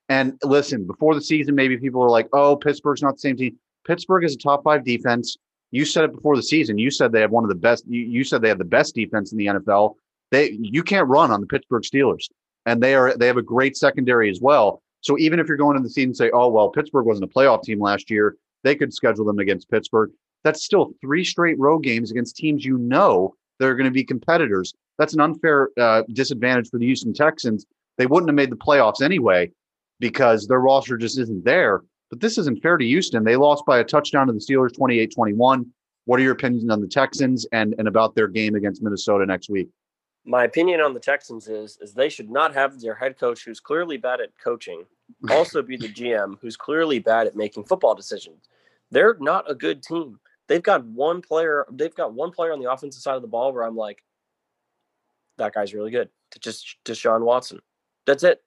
[0.10, 3.58] And listen, before the season, maybe people are like, oh, Pittsburgh's not the same team.
[3.86, 5.38] Pittsburgh is a top five defense.
[5.72, 6.78] You said it before the season.
[6.78, 7.84] You said they have one of the best.
[7.88, 9.96] You, you said they have the best defense in the NFL.
[10.32, 12.26] They you can't run on the Pittsburgh Steelers,
[12.66, 14.82] and they are they have a great secondary as well.
[15.02, 17.34] So even if you're going into the season and say, oh well, Pittsburgh wasn't a
[17.34, 20.12] playoff team last year, they could schedule them against Pittsburgh.
[20.44, 24.74] That's still three straight road games against teams you know they're going to be competitors.
[24.98, 27.66] That's an unfair uh, disadvantage for the Houston Texans.
[28.00, 29.52] They wouldn't have made the playoffs anyway
[30.00, 31.84] because their roster just isn't there.
[32.10, 33.26] But this isn't fair to Houston.
[33.26, 35.66] They lost by a touchdown to the Steelers 28 21.
[36.06, 39.50] What are your opinions on the Texans and, and about their game against Minnesota next
[39.50, 39.68] week?
[40.26, 43.60] My opinion on the Texans is is they should not have their head coach who's
[43.60, 44.86] clearly bad at coaching
[45.30, 48.48] also be the GM who's clearly bad at making football decisions.
[48.92, 50.20] They're not a good team.
[50.48, 53.52] They've got one player, they've got one player on the offensive side of the ball
[53.52, 54.04] where I'm like,
[55.38, 56.10] that guy's really good.
[56.40, 57.60] Just Deshaun Watson.
[58.10, 58.42] That's it.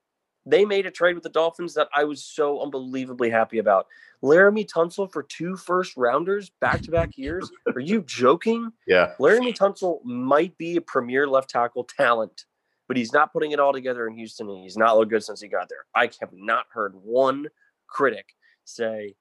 [0.44, 3.86] They made a trade with the Dolphins that I was so unbelievably happy about.
[4.24, 7.48] Laremy Tunsil for two first rounders back to back years.
[7.72, 8.72] Are you joking?
[8.88, 9.12] Yeah.
[9.20, 12.46] Laremy Tunsil might be a premier left tackle talent,
[12.88, 14.48] but he's not putting it all together in Houston.
[14.50, 15.84] And he's not looked good since he got there.
[15.94, 17.46] I have not heard one
[17.86, 19.14] critic say,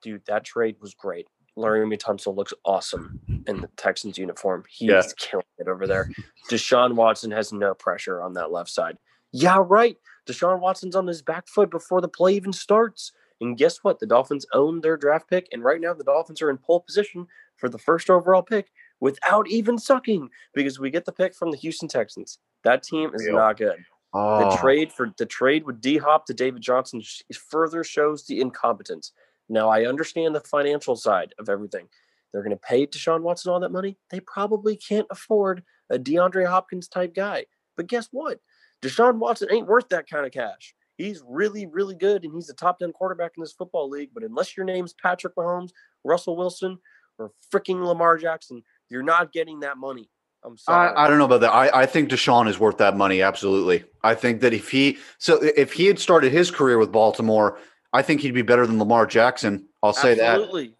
[0.00, 1.26] dude, that trade was great.
[1.58, 4.64] Laremy Tunsil looks awesome in the Texans uniform.
[4.70, 5.02] He's Yeah.
[5.18, 6.08] killing it over there.
[6.48, 8.96] Deshaun Watson has no pressure on that left side.
[9.32, 9.96] Yeah, right.
[10.26, 13.12] Deshaun Watson's on his back foot before the play even starts.
[13.40, 14.00] And guess what?
[14.00, 15.48] The Dolphins own their draft pick.
[15.52, 19.48] And right now, the Dolphins are in pole position for the first overall pick without
[19.48, 22.38] even sucking because we get the pick from the Houston Texans.
[22.64, 23.36] That team is Real.
[23.36, 23.76] not good.
[24.12, 24.56] Oh, The ah.
[24.60, 27.02] trade for the trade with D Hop to David Johnson
[27.50, 29.12] further shows the incompetence.
[29.48, 31.88] Now I understand the financial side of everything.
[32.32, 33.96] They're going to pay Deshaun Watson all that money.
[34.10, 37.46] They probably can't afford a DeAndre Hopkins type guy.
[37.76, 38.40] But guess what?
[38.82, 40.74] Deshaun Watson ain't worth that kind of cash.
[40.96, 44.10] He's really, really good, and he's a top 10 quarterback in this football league.
[44.12, 45.70] But unless your name's Patrick Mahomes,
[46.04, 46.78] Russell Wilson,
[47.18, 50.10] or freaking Lamar Jackson, you're not getting that money.
[50.44, 50.90] I'm sorry.
[50.94, 51.52] I, I don't know about that.
[51.52, 53.22] I, I think Deshaun is worth that money.
[53.22, 53.84] Absolutely.
[54.04, 57.58] I think that if he so if he had started his career with Baltimore,
[57.92, 59.66] I think he'd be better than Lamar Jackson.
[59.82, 60.34] I'll say that.
[60.34, 60.74] Absolutely.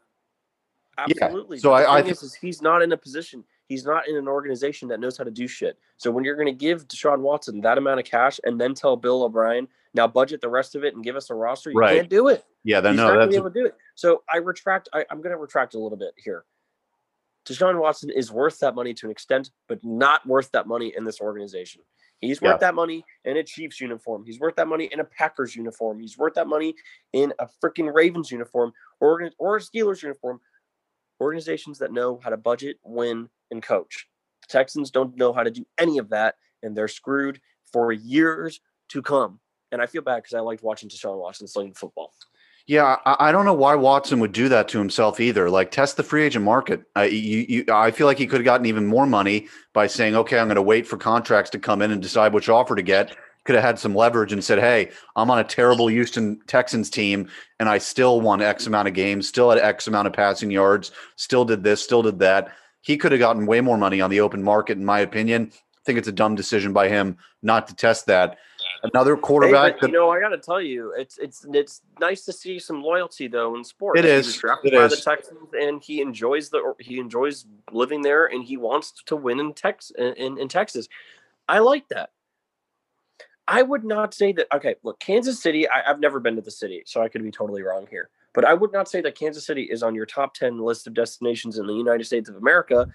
[0.97, 1.59] Absolutely.
[1.59, 3.45] So But I- the I thing is, is he's not in a position.
[3.69, 5.79] He's not in an organization that knows how to do shit.
[5.99, 8.97] So when you're going to give Deshaun Watson that amount of cash and then tell
[8.97, 11.97] Bill O'Brien now budget the rest of it and give us a roster, you Right.
[11.97, 12.45] can't do it.
[12.65, 13.75] Yeah, then He's no, not going to that's be able to do it.
[13.95, 14.89] So I retract.
[14.95, 16.45] I, I'm going to retract a little bit here.
[17.47, 21.05] Deshaun Watson is worth that money to an extent, but not worth that money in
[21.05, 21.83] this organization.
[22.21, 22.69] He's worth Yeah.
[22.69, 24.25] that money in a Chiefs uniform.
[24.25, 26.01] He's worth that money in a Packers uniform.
[26.01, 26.75] He's worth that money
[27.13, 30.41] in a freaking Ravens uniform or, or a Steelers uniform.
[31.21, 34.07] Organizations that know how to budget, win, and coach.
[34.49, 37.41] Texans don't know how to do any of that, and they're screwed
[37.73, 39.41] for years to come.
[39.71, 42.13] And I feel bad because I liked watching Deshaun Watson sling football.
[42.67, 45.49] Yeah, I, I don't know why Watson would do that to himself either.
[45.49, 46.83] Like test the free agent market.
[46.95, 50.15] I you, you, I feel like he could have gotten even more money by saying,
[50.15, 52.83] "Okay, I'm going to wait for contracts to come in and decide which offer to
[52.83, 53.17] get."
[53.49, 57.31] Could have had some leverage and said, "Hey, I'm on a terrible Houston Texans team,
[57.59, 60.93] and I still won X amount of games, still had X amount of passing yards,
[61.17, 64.21] still did this, still did that." He could have gotten way more money on the
[64.21, 65.51] open market, in my opinion.
[65.55, 68.37] I think it's a dumb decision by him not to test that.
[68.83, 69.81] Another Hey, quarterback.
[69.81, 72.83] but, you know, I got to tell you, it's it's it's nice to see some
[72.83, 73.99] loyalty though in sports.
[73.99, 74.27] It is.
[74.27, 74.91] He was drafted It by is.
[74.91, 79.41] the Texans, and he enjoys the he enjoys living there, and he wants to win
[79.41, 80.87] in Tex in, in Texas.
[81.49, 82.11] I like that.
[83.49, 84.47] I would not say that.
[84.55, 85.67] Okay, look, Kansas City.
[85.69, 88.11] I, I've never been to the city, so I could be totally wrong here.
[88.35, 90.95] But I would not say that Kansas City is on your top ten list of
[90.95, 92.87] destinations in the United States of America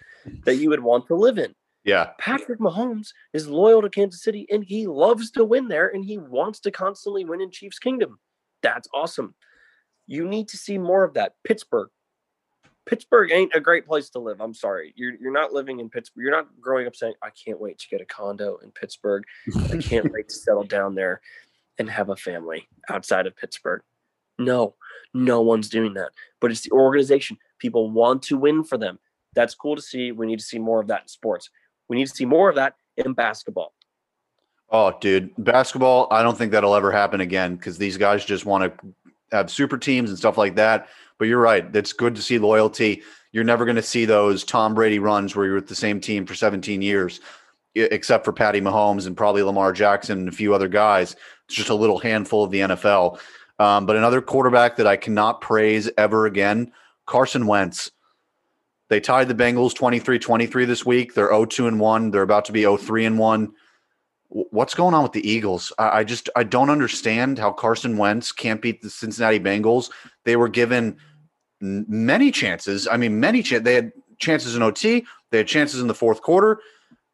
[0.45, 1.55] that you would want to live in.
[1.83, 6.05] yeah, Patrick Mahomes is loyal to Kansas City and he loves to win there and
[6.05, 8.19] he wants to constantly win in Chiefs Kingdom.
[8.61, 9.33] That's awesome.
[10.05, 11.33] You need to see more of that.
[11.43, 11.89] Pittsburgh.
[12.85, 14.41] Pittsburgh ain't a great place to live.
[14.41, 14.93] I'm sorry.
[14.95, 16.23] You're you're not living in Pittsburgh.
[16.23, 19.23] You're not growing up saying, I can't wait to get a condo in Pittsburgh.
[19.71, 21.21] I can't wait to settle down there
[21.79, 23.81] and have a family outside of Pittsburgh.
[24.37, 24.75] No,
[25.13, 26.11] no one's doing that.
[26.39, 27.37] But it's the organization.
[27.59, 28.99] People want to win for them.
[29.33, 30.11] That's cool to see.
[30.11, 31.49] We need to see more of that in sports.
[31.87, 33.73] We need to see more of that in basketball.
[34.69, 36.07] Oh, dude, basketball.
[36.11, 38.93] I don't think that'll ever happen again because these guys just want to
[39.31, 40.87] have super teams and stuff like that.
[41.17, 41.75] But you're right.
[41.75, 43.03] It's good to see loyalty.
[43.31, 46.25] You're never going to see those Tom Brady runs where you're with the same team
[46.25, 47.19] for 17 years,
[47.75, 51.15] except for Patty Mahomes and probably Lamar Jackson and a few other guys.
[51.47, 53.19] It's just a little handful of the NFL.
[53.59, 56.71] Um, but another quarterback that I cannot praise ever again,
[57.05, 57.91] Carson Wentz.
[58.89, 61.13] They tied the Bengals 23-23 this week.
[61.13, 62.11] They're 0-2 and 1.
[62.11, 63.53] They're about to be 0-3 and 1
[64.33, 65.71] what's going on with the Eagles?
[65.77, 69.91] I, just I don't understand how Carson Wentz can't beat the Cincinnati Bengals.
[70.25, 70.97] They were given
[71.61, 72.87] many chances.
[72.87, 73.63] I mean, many chances.
[73.63, 75.05] They had chances in OT.
[75.29, 76.59] They had chances in the fourth quarter.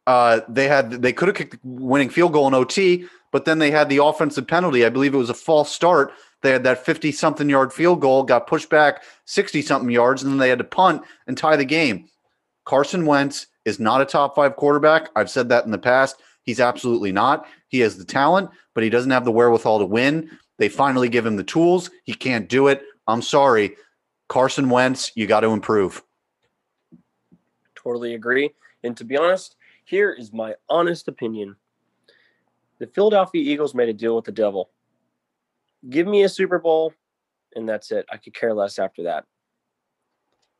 [0.06, 3.58] Uh, they had they could have kicked the winning field goal in OT, but then
[3.58, 4.84] they had the offensive penalty.
[4.84, 6.12] I believe it was a false start.
[6.42, 10.32] They had that fifty something yard field goal, got pushed back sixty something yards, and
[10.32, 12.08] then they had to punt and tie the game.
[12.64, 15.10] Carson Wentz is not a top five quarterback.
[15.14, 16.16] I've said that in the past.
[16.50, 17.46] He's absolutely not.
[17.68, 20.36] He has the talent, but he doesn't have the wherewithal to win.
[20.58, 21.90] They finally give him the tools.
[22.02, 22.82] He can't do it.
[23.06, 23.76] I'm sorry.
[24.26, 26.02] Carson Wentz, you got to improve.
[27.76, 28.50] Totally agree.
[28.82, 31.54] And to be honest, here is my honest opinion.
[32.80, 34.70] The Philadelphia Eagles made a deal with the devil.
[35.88, 36.92] Give me a Super Bowl,
[37.54, 38.06] and that's it.
[38.10, 39.24] I could care less after that.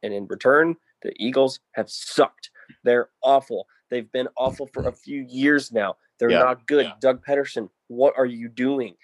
[0.05, 2.51] And in return, the Eagles have sucked.
[2.85, 3.67] They're awful.
[3.91, 5.97] They've been awful for a few years now.
[6.19, 6.39] They're Yeah.
[6.41, 6.87] not good.
[6.87, 6.93] Yeah.
[7.01, 8.95] Doug Pederson, what are you doing?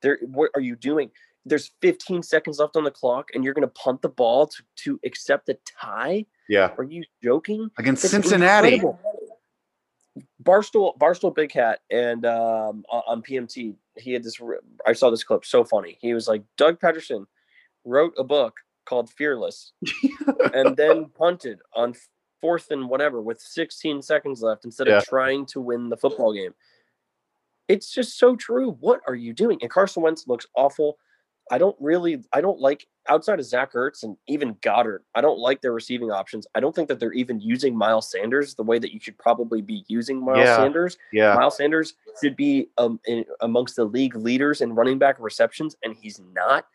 [0.00, 1.10] There, what are you doing?
[1.44, 4.62] There's 15 seconds left on the clock, and you're going to punt the ball to,
[4.76, 6.24] to accept a tie?
[6.48, 6.70] Yeah.
[6.78, 7.70] Are you joking?
[7.78, 8.74] Against That's Cincinnati.
[8.74, 9.00] incredible.
[10.42, 14.38] Barstool Barstool Big Cat, and um, on, PMT, he had this.
[14.86, 15.96] I saw this clip, so funny.
[16.00, 17.24] He was like, Doug Pederson
[17.84, 19.72] wrote a book called Fearless,
[20.54, 21.94] and then punted on
[22.42, 24.98] fourth and whatever with 16 seconds left instead Yeah.
[24.98, 26.52] of trying to win the football game.
[27.68, 28.72] It's just so true.
[28.80, 29.58] What are you doing?
[29.62, 30.98] And Carson Wentz looks awful.
[31.50, 35.00] I don't really, I don't like outside of Zach Ertz and even Goedert.
[35.14, 36.46] I don't like their receiving options.
[36.54, 39.60] I don't think that they're even using Miles Sanders the way that you should probably
[39.62, 40.56] be using Miles Yeah.
[40.56, 40.98] Sanders.
[41.12, 41.34] Yeah.
[41.34, 45.94] Miles Sanders should be um, in, amongst the league leaders in running back receptions, and
[45.94, 46.66] he's not.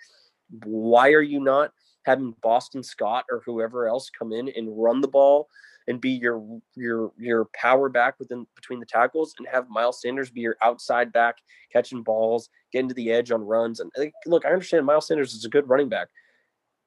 [0.63, 1.73] Why are you not
[2.07, 5.49] having Boston Scott or whoever else come in and run the ball
[5.87, 6.43] and be your
[6.75, 11.13] your your power back within between the tackles, and have Miles Sanders be your outside
[11.13, 11.37] back
[11.71, 13.79] catching balls, getting to the edge on runs?
[13.79, 16.07] And like, look, I understand Miles Sanders is a good running back,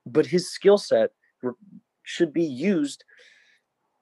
[0.06, 1.12] but his skill set
[2.02, 3.04] should be used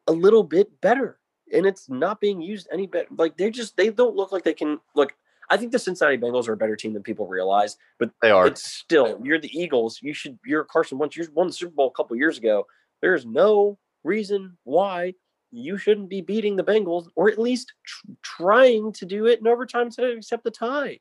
[0.06, 1.18] a little bit better
[1.52, 3.08] and it's not being used any better.
[3.16, 5.14] Like they just they don't look like they can look.
[5.50, 8.46] I think the Cincinnati Bengals are a better team than people realize, but They are.
[8.46, 9.98] it's still you're the Eagles.
[10.02, 11.16] You should you're Carson Wentz.
[11.16, 12.66] You won the Super Bowl a couple years ago.
[13.00, 15.14] There's no reason why
[15.50, 19.46] you shouldn't be beating the Bengals or at least tr- trying to do it in
[19.46, 21.00] overtime to accept the tie.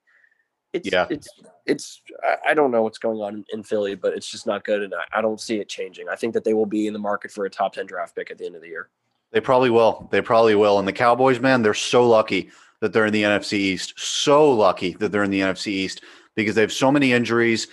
[0.73, 1.07] It's Yeah.
[1.09, 1.27] it's
[1.65, 2.01] it's
[2.45, 4.93] I- don't know what's going on in, in Philly, but it's just not good, and
[4.93, 6.07] I, I don't see it changing.
[6.09, 8.31] I think that they will be in the market for a top ten draft pick
[8.31, 8.89] at the end of the year.
[9.31, 10.07] They probably will.
[10.11, 10.79] They probably will.
[10.79, 12.49] And the Cowboys, man, they're so lucky
[12.81, 13.93] that they're in the NFC East.
[13.97, 16.03] So lucky that they're in the NFC East
[16.35, 17.67] because they have so many injuries.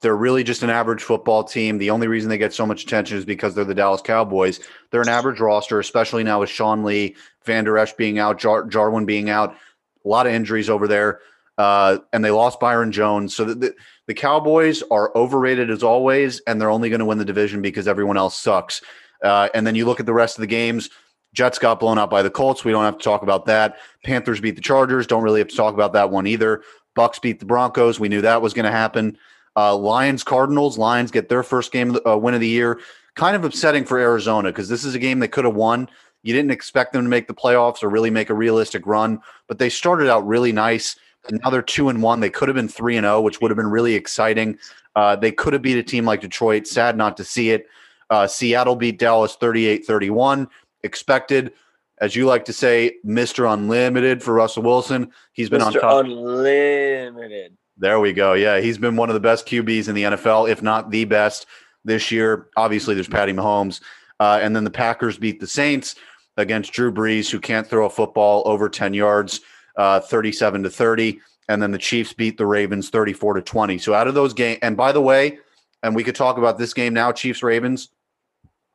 [0.00, 1.78] They're really just an average football team.
[1.78, 4.60] The only reason they get so much attention is because they're the Dallas Cowboys.
[4.90, 9.06] They're an average roster, especially now with Sean Lee, Vander Esch being out, Jar- Jarwin
[9.06, 9.56] being out.
[10.04, 11.20] A lot of injuries over there.
[11.56, 13.34] Uh, and they lost Byron Jones.
[13.34, 13.74] So the, the,
[14.06, 17.88] the Cowboys are overrated as always, and they're only going to win the division because
[17.88, 18.80] everyone else sucks.
[19.24, 20.88] Uh, and then you look at the rest of the games.
[21.34, 22.64] Jets got blown out by the Colts.
[22.64, 23.76] We don't have to talk about that.
[24.04, 25.06] Panthers beat the Chargers.
[25.06, 26.62] Don't really have to talk about that one either.
[26.94, 28.00] Bucks beat the Broncos.
[28.00, 29.16] We knew that was going to happen.
[29.56, 30.78] Uh, Lions Cardinals.
[30.78, 32.80] Lions get their first game uh, win of the year.
[33.14, 35.88] Kind of upsetting for Arizona because this is a game they could have won.
[36.22, 39.58] You didn't expect them to make the playoffs or really make a realistic run, but
[39.58, 40.96] they started out really nice.
[41.30, 42.20] Now they're two and one.
[42.20, 44.58] They could have been three and zero, which would have been really exciting.
[44.96, 46.66] Uh, they could have beat a team like Detroit.
[46.66, 47.66] Sad not to see it.
[48.10, 50.48] Uh, Seattle beat Dallas 38 31.
[50.82, 51.52] Expected,
[52.00, 53.52] as you like to say, Mr.
[53.52, 55.12] Unlimited for Russell Wilson.
[55.32, 56.04] He's been on top.
[56.04, 57.56] Unlimited.
[57.76, 58.34] There we go.
[58.34, 61.46] Yeah, he's been one of the best QBs in the NFL, if not the best
[61.84, 62.48] this year.
[62.56, 63.80] Obviously, there's Patty Mahomes.
[64.20, 65.94] Uh, and then the Packers beat the Saints
[66.36, 69.40] against Drew Brees, who can't throw a football over 10 yards,
[69.76, 71.20] uh, 37 to 30.
[71.48, 73.78] And then the Chiefs beat the Ravens 34 to 20.
[73.78, 75.38] So out of those games, and by the way,
[75.82, 77.88] and we could talk about this game now, Chiefs Ravens.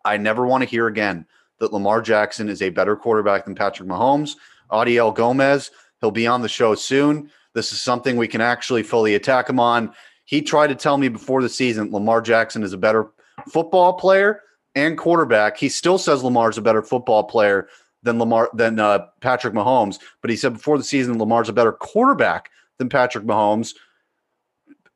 [0.06, 1.26] I never want to hear again
[1.60, 4.36] that Lamar Jackson is a better quarterback than Patrick Mahomes.
[4.72, 7.30] Adiel Gomez, he'll be on the show soon.
[7.54, 9.94] This is something we can actually fully attack him on.
[10.26, 13.12] He tried to tell me before the season Lamar Jackson is a better
[13.48, 14.42] football player
[14.76, 15.58] and quarterback.
[15.58, 17.68] He still says Lamar is a better football player
[18.04, 21.72] than Lamar than uh, Patrick Mahomes, but he said before the season Lamar's a better
[21.72, 23.76] quarterback than Patrick Mahomes.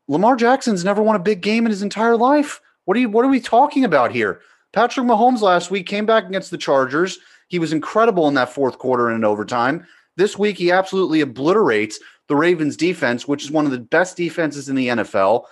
[0.08, 2.62] Lamar Jackson's never won a big game in his entire life.
[2.86, 4.41] What are you what are we talking about here?
[4.73, 7.19] Patrick Mahomes last week came back against the Chargers.
[7.47, 9.86] He was incredible in that fourth quarter and in overtime.
[10.17, 14.69] This week he absolutely obliterates the Ravens defense, which is one of the best defenses
[14.69, 15.45] in the NFL.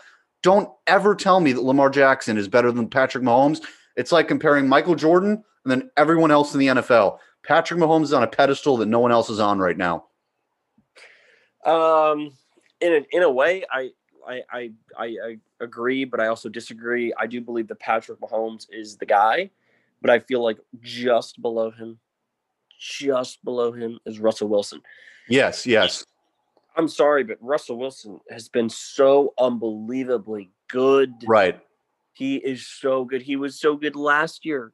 [0.43, 3.61] Don't ever tell me that Lamar Jackson is better than Patrick Mahomes.
[3.95, 7.19] It's like comparing Michael Jordan and then everyone else in the NFL.
[7.43, 10.05] Patrick Mahomes is on a pedestal that no one else is on right now.
[11.63, 12.31] Um,
[12.81, 13.91] in a, in a way, I,
[14.27, 17.13] I I I I agree, but I also disagree.
[17.17, 19.49] I do believe that Patrick Mahomes is the guy,
[20.01, 21.99] but I feel like just below him,
[22.79, 24.81] just below him is Russell Wilson.
[25.27, 26.05] Yes, yes.
[26.77, 31.13] I'm sorry, but Russell Wilson has been so unbelievably good.
[31.25, 31.59] Right.
[32.13, 33.21] He is so good.
[33.21, 34.73] He was so good last year.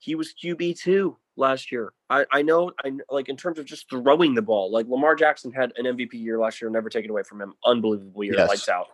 [0.00, 1.92] He was QB two last year.
[2.10, 4.70] I, I know I like in terms of just throwing the ball.
[4.70, 7.54] Like Lamar Jackson had an MVP year last year, never taken away from him.
[7.64, 8.48] Unbelievable year, Yes.
[8.48, 8.86] lights out.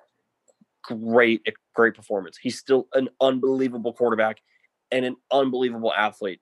[0.84, 2.38] Great, great performance.
[2.40, 4.38] He's still an unbelievable quarterback
[4.90, 6.40] and an unbelievable athlete.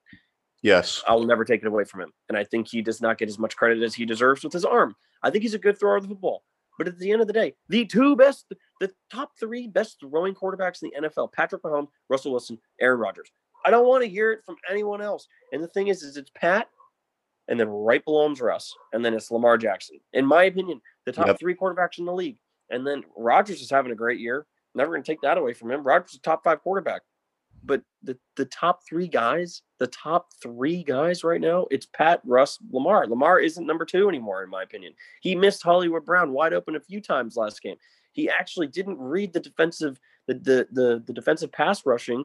[0.62, 1.02] Yes.
[1.08, 2.12] I will never take it away from him.
[2.28, 4.64] And I think he does not get as much credit as he deserves with his
[4.64, 4.94] arm.
[5.22, 6.44] I think he's a good thrower of the football.
[6.78, 8.46] But at the end of the day, the two best,
[8.80, 13.30] the top three best throwing quarterbacks in the NFL, Patrick Mahomes, Russell Wilson, Aaron Rodgers.
[13.64, 15.26] I don't want to hear it from anyone else.
[15.52, 16.68] And the thing is, is it's Pat
[17.48, 19.98] and then right below him's Russ, and then it's Lamar Jackson.
[20.12, 21.38] In my opinion, the top Yep.
[21.38, 22.38] three quarterbacks in the league.
[22.72, 24.46] And then Rodgers is having a great year.
[24.74, 25.84] Never going to take that away from him.
[25.84, 27.02] Rodgers is a top five quarterback.
[27.64, 32.58] But the, the top three guys, the top three guys right now, it's Pat, Russ,
[32.72, 33.06] Lamar.
[33.06, 34.94] Lamar isn't number two anymore, in my opinion.
[35.20, 37.76] He missed Hollywood Brown wide open a few times last game.
[38.10, 42.24] He actually didn't read the defensive the the the, the defensive pass rushing.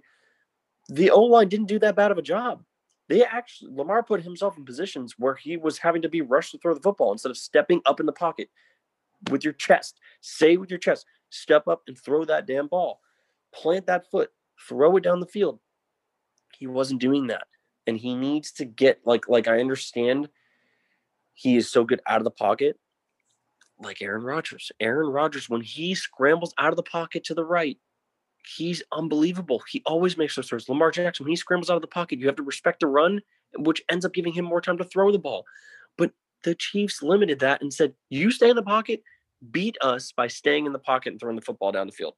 [0.89, 2.63] The O line didn't do that bad of a job.
[3.09, 6.57] They actually Lamar put himself in positions where he was having to be rushed to
[6.57, 8.49] throw the football instead of stepping up in the pocket
[9.29, 9.99] with your chest.
[10.21, 12.99] Say with your chest, step up and throw that damn ball.
[13.53, 14.29] Plant that foot,
[14.67, 15.59] throw it down the field.
[16.57, 17.47] He wasn't doing that.
[17.85, 20.29] And he needs to get like like I understand
[21.33, 22.79] he is so good out of the pocket.
[23.79, 24.71] Like Aaron Rodgers.
[24.79, 27.77] Aaron Rodgers, when he scrambles out of the pocket to the right,
[28.57, 29.61] he's unbelievable.
[29.69, 30.67] He always makes those throws.
[30.67, 33.21] Lamar Jackson, when he scrambles out of the pocket, you have to respect the run,
[33.55, 35.45] which ends up giving him more time to throw the ball.
[35.95, 36.11] But
[36.43, 39.01] the Chiefs limited that and said, you stay in the pocket,
[39.51, 42.15] beat us by staying in the pocket and throwing the football down the field.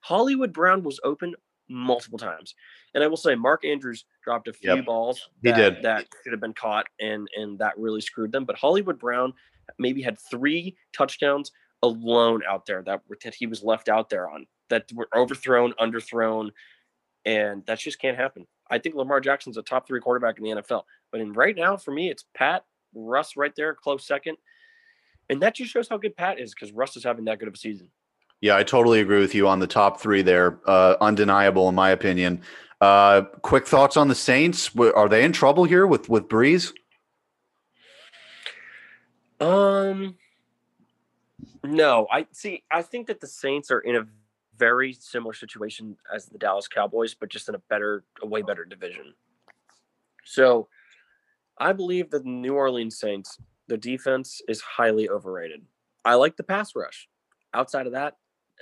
[0.00, 1.34] Hollywood Brown was open
[1.68, 2.54] multiple times.
[2.94, 4.84] And I will say Mark Andrews dropped a few Yep.
[4.86, 5.82] balls He that, did.
[5.84, 8.44] that should have been caught and and that really screwed them.
[8.44, 9.32] But Hollywood Brown
[9.78, 14.46] maybe had three touchdowns alone out there that, that he was left out there on
[14.68, 16.50] that were overthrown, underthrown,
[17.24, 18.46] and that just can't happen.
[18.70, 20.82] I think Lamar Jackson's a top three quarterback in the NFL.
[21.12, 22.64] But in right now, for me, it's Pat,
[22.94, 24.36] Russ right there, close second.
[25.28, 27.54] And that just shows how good Pat is because Russ is having that good of
[27.54, 27.88] a season.
[28.40, 30.58] Yeah, I totally agree with you on the top three there.
[30.66, 32.42] Uh, undeniable, in my opinion.
[32.80, 34.70] Uh, quick thoughts on the Saints.
[34.76, 36.72] Are they in trouble here with with Brees?
[39.38, 40.16] Um,
[41.64, 42.62] no, I see.
[42.70, 44.06] I think that the Saints are in a
[44.56, 48.64] very similar situation as the Dallas Cowboys, but just in a better, a way better
[48.64, 49.14] division.
[50.24, 50.68] So,
[51.60, 53.38] I believe that the New Orleans Saints,
[53.68, 55.62] the defense is highly overrated.
[56.04, 57.08] I like the pass rush.
[57.52, 58.16] Outside of that,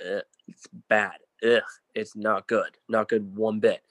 [0.05, 1.15] eh, it's bad.
[1.43, 1.61] Ugh,
[1.95, 2.77] it's not good.
[2.89, 3.81] Not good one bit.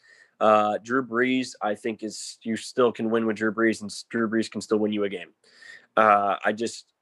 [0.41, 4.29] Uh, Drew Brees, I think is you still can win with Drew Brees, and Drew
[4.29, 5.31] Brees can still win you a game.
[5.97, 6.93] Uh, I just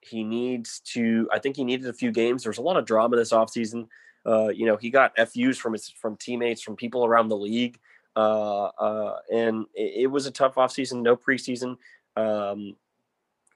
[0.00, 1.28] he needs to.
[1.32, 2.44] I think he needed a few games.
[2.44, 3.88] There was a lot of drama this offseason.
[4.24, 7.78] Uh, you know, he got FUs from his from teammates, from people around the league,
[8.18, 11.02] and it, it was a tough offseason.
[11.02, 11.76] No preseason.
[12.16, 12.74] Um,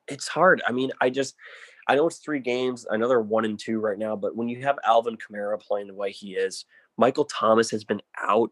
[0.09, 0.63] it's hard.
[0.67, 1.35] I mean, I just
[1.89, 2.87] I know it's three games.
[2.91, 6.13] They're one and two right now, but when you have Alvin Kamara playing the way
[6.13, 6.65] he is,
[6.97, 8.51] Michael Thomas has been out.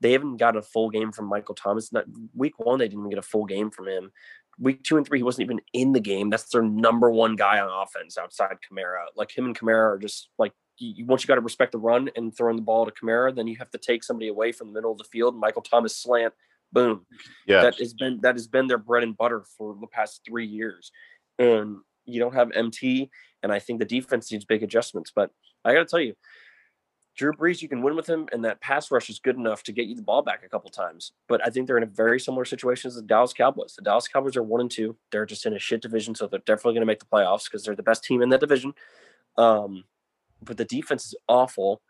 [0.00, 1.92] They haven't got a full game from Michael Thomas.
[1.92, 4.12] Not, week one, they didn't even get a full game from him.
[4.58, 6.30] Week two and three, he wasn't even in the game.
[6.30, 9.06] That's their number one guy on offense outside Kamara.
[9.16, 12.10] Like him and Kamara are just like you, once you got to respect the run
[12.16, 14.74] and throwing the ball to Kamara, then you have to take somebody away from the
[14.74, 15.36] middle of the field.
[15.36, 16.34] Michael Thomas slant,
[16.72, 17.06] boom
[17.46, 20.46] Yeah, that has been that has been their bread and butter for the past three
[20.46, 20.90] years.
[21.38, 23.10] And you don't have MT,
[23.42, 25.12] and I think the defense needs big adjustments.
[25.14, 25.30] But
[25.64, 26.14] I got to tell you,
[27.16, 29.72] Drew Brees, you can win with him, and that pass rush is good enough to
[29.72, 31.12] get you the ball back a couple times.
[31.28, 33.74] But I think they're in a very similar situation as the Dallas Cowboys.
[33.74, 34.96] The Dallas Cowboys are one and two.
[35.12, 37.64] They're just in a shit division, so they're definitely going to make the playoffs because
[37.64, 38.72] they're the best team in that division.
[39.36, 39.84] Um,
[40.42, 41.82] but the defense is awful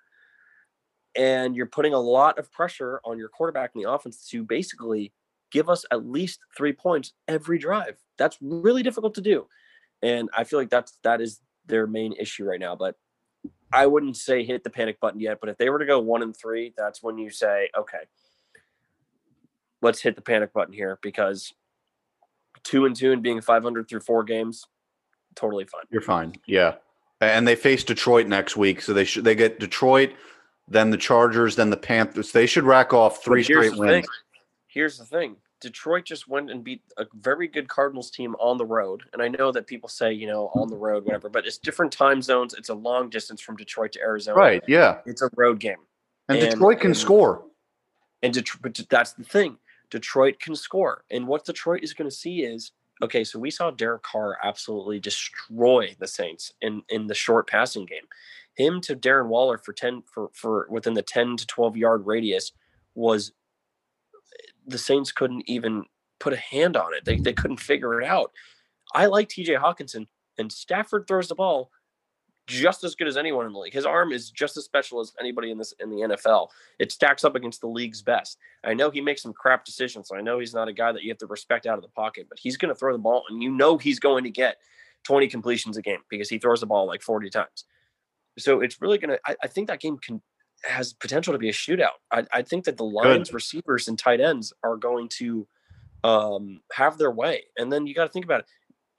[1.17, 5.13] and you're putting a lot of pressure on your quarterback in the offense to basically
[5.51, 7.97] give us at least three points every drive.
[8.17, 9.47] That's really difficult to do,
[10.03, 12.77] and I feel like that's that is their main issue right now.
[12.77, 12.97] But
[13.73, 15.39] I wouldn't say hit the panic button yet.
[15.41, 18.05] But if they were to go one and three, that's when you say, okay,
[19.81, 21.53] let's hit the panic button here because
[22.65, 24.67] two and two and being 500 through four games,
[25.35, 25.83] totally fine.
[25.91, 26.35] you're fine.
[26.47, 26.75] Yeah,
[27.21, 30.13] and they face Detroit next week, so they should they get Detroit,
[30.69, 32.33] then the Chargers, then the Panthers.
[32.33, 33.91] They should rack off three straight wins.
[33.91, 34.05] thing.
[34.69, 35.37] Here's the thing.
[35.61, 39.03] Detroit just went and beat a very good Cardinals team on the road.
[39.13, 41.93] And I know that people say, you know, on the road, whatever, but it's different
[41.93, 42.55] time zones.
[42.55, 44.39] It's a long distance from Detroit to Arizona.
[44.39, 44.63] Right?
[44.67, 45.77] Yeah, It's a road game.
[46.31, 47.45] and, And- Detroit can and- score.
[48.23, 49.59] And Detroit, but that's the thing.
[49.91, 51.05] Detroit can score.
[51.11, 52.73] And what Detroit is going to see is
[53.03, 57.87] okay, so we saw Derek Carr absolutely destroy the Saints in, in the short passing
[57.87, 58.05] game.
[58.55, 62.53] Him to Darren Waller for 10 for, for within the 10 to 12 yard radius
[62.95, 63.33] was
[64.67, 65.85] the Saints couldn't even
[66.19, 67.05] put a hand on it.
[67.05, 68.33] They, they couldn't figure it out.
[68.95, 70.07] I like TJ Hockenson,
[70.39, 71.71] and Stafford throws the ball
[72.51, 73.73] just as good as anyone in the league.
[73.73, 76.49] His arm is just as special as anybody in this in the NFL.
[76.79, 78.39] It stacks up against the league's best.
[78.65, 80.09] I know he makes some crap decisions.
[80.09, 81.89] So I know he's not a guy that you have to respect out of the
[81.89, 84.57] pocket, but he's going to throw the ball, and you know he's going to get
[85.05, 87.65] 20 completions a game because he throws the ball like 40 times.
[88.39, 89.21] So it's really going to.
[89.27, 90.21] I, I think that game can
[90.65, 91.99] has potential to be a shootout.
[92.13, 95.47] I, I think that the Lions receivers and tight ends are going to
[96.05, 97.45] um, have their way.
[97.57, 98.47] And then you got to think about it.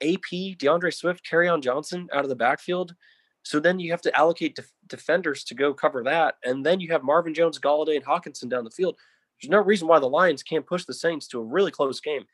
[0.02, 2.94] AP, D'Andre Swift, Kerryon Johnson out of the backfield.
[3.42, 6.36] So then you have to allocate def- defenders to go cover that.
[6.44, 8.96] And then you have Marvin Jones, Golladay, and Hockenson down the field.
[9.40, 12.24] There's no reason why the Lions can't push the Saints to a really close game.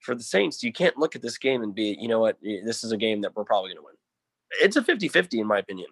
[0.00, 2.84] For the Saints, you can't look at this game and be, you know what, this
[2.84, 3.94] is a game that we're probably going to win.
[4.60, 5.88] It's a 50 50, in my opinion.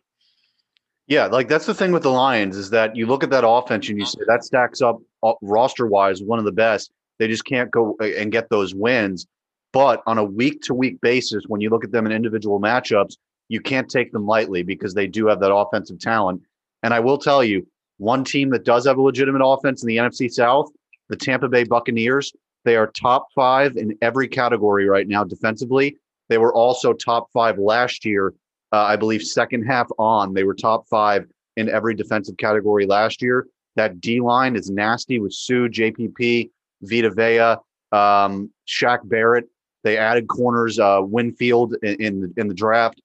[1.07, 3.89] Yeah, like that's the thing with the Lions is that you look at that offense
[3.89, 6.93] and you say that stacks up uh, roster wise one of the best.
[7.19, 9.27] They just can't go uh, and get those wins.
[9.73, 13.17] But on a week to week basis, when you look at them in individual matchups,
[13.49, 16.43] you can't take them lightly because they do have that offensive talent.
[16.83, 17.67] And I will tell you,
[17.99, 20.71] one team that does have a legitimate offense in the NFC South,
[21.09, 22.33] the Tampa Bay Buccaneers,
[22.65, 25.97] they are top five in every category right now defensively.
[26.29, 28.33] They were also top five last year
[28.75, 31.27] uh, I believe second half on, they were top five
[31.57, 33.47] in every defensive category last year.
[33.77, 36.51] That D line is nasty with Suh, JPP,
[36.83, 39.45] Vita Vea, um, Shaq Barrett.
[39.85, 43.01] They added corners, uh, Winfield in, in in the draft.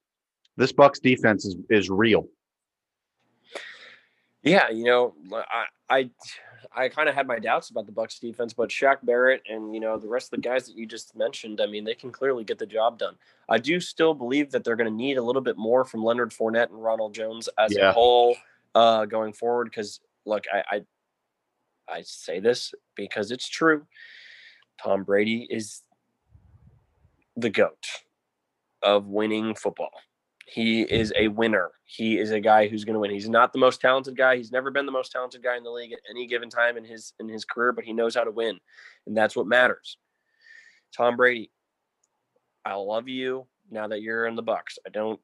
[0.60, 2.28] This Bucks defense is is real.
[4.44, 6.10] Yeah, you know, I I
[6.76, 9.80] I kind of had my doubts about the Bucks defense, but Shaq Barrett and you
[9.80, 12.44] know the rest of the guys that you just mentioned, I mean, they can clearly
[12.44, 13.16] get the job done.
[13.48, 16.32] I do still believe that they're going to need a little bit more from Leonard
[16.32, 17.92] Fournette and Ronald Jones as yeah.
[17.92, 18.36] a whole
[18.76, 19.66] uh, going forward.
[19.66, 20.82] Because look, I, I
[21.88, 23.88] I say this because it's true.
[24.84, 25.84] Tom Brady is
[27.38, 27.86] the goat
[28.84, 29.92] of winning football.
[30.52, 31.72] He is a winner.
[31.86, 33.12] He is a guy who's going to win.
[33.12, 34.36] He's not the most talented guy.
[34.36, 36.84] He's never been the most talented guy in the league at any given time in
[36.84, 38.60] his in his career, but he knows how to win,
[39.06, 39.98] and that's what matters.
[40.96, 41.52] Tom Brady,
[42.66, 44.80] I love you now that you're in the Bucks.
[44.86, 45.20] I don't.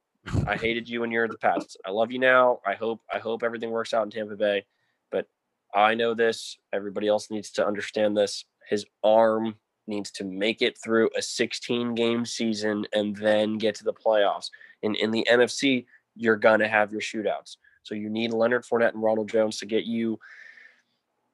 [0.48, 1.76] I hated you when you're in the Pats.
[1.86, 2.60] I love you now.
[2.66, 4.66] I hope I hope everything works out in Tampa Bay,
[5.12, 5.28] but
[5.74, 6.58] I know this.
[6.72, 8.46] Everybody else needs to understand this.
[8.70, 9.56] His arm
[9.88, 14.50] needs to make it through a 16 game season and then get to the playoffs.
[14.86, 17.58] And in the NFC, you're going to have your shootouts.
[17.84, 20.20] So you need Leonard Fournette and Ronald Jones to get you,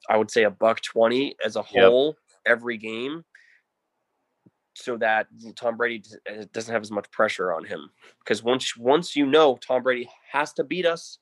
[0.10, 2.16] I would say, a buck 20 as a whole yep.
[2.58, 3.24] every game
[4.74, 7.90] so that Tom Brady uh, doesn't have as much pressure on him.
[8.20, 11.20] Because once once you know Tom Brady has to beat us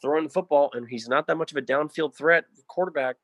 [0.00, 3.16] throwing the football, and he's not that much of a downfield threat quarterback,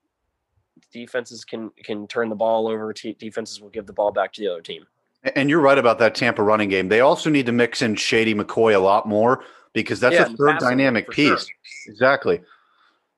[0.92, 2.92] defenses can can turn the ball over.
[2.92, 4.86] defenses will give the ball back to the other team.
[5.34, 6.88] And you're right about that Tampa running game.
[6.88, 10.36] They also need to mix in Shady McCoy a lot more because that's yeah, a
[10.36, 11.46] third dynamic piece.
[11.46, 11.92] Sure.
[11.92, 12.40] Exactly.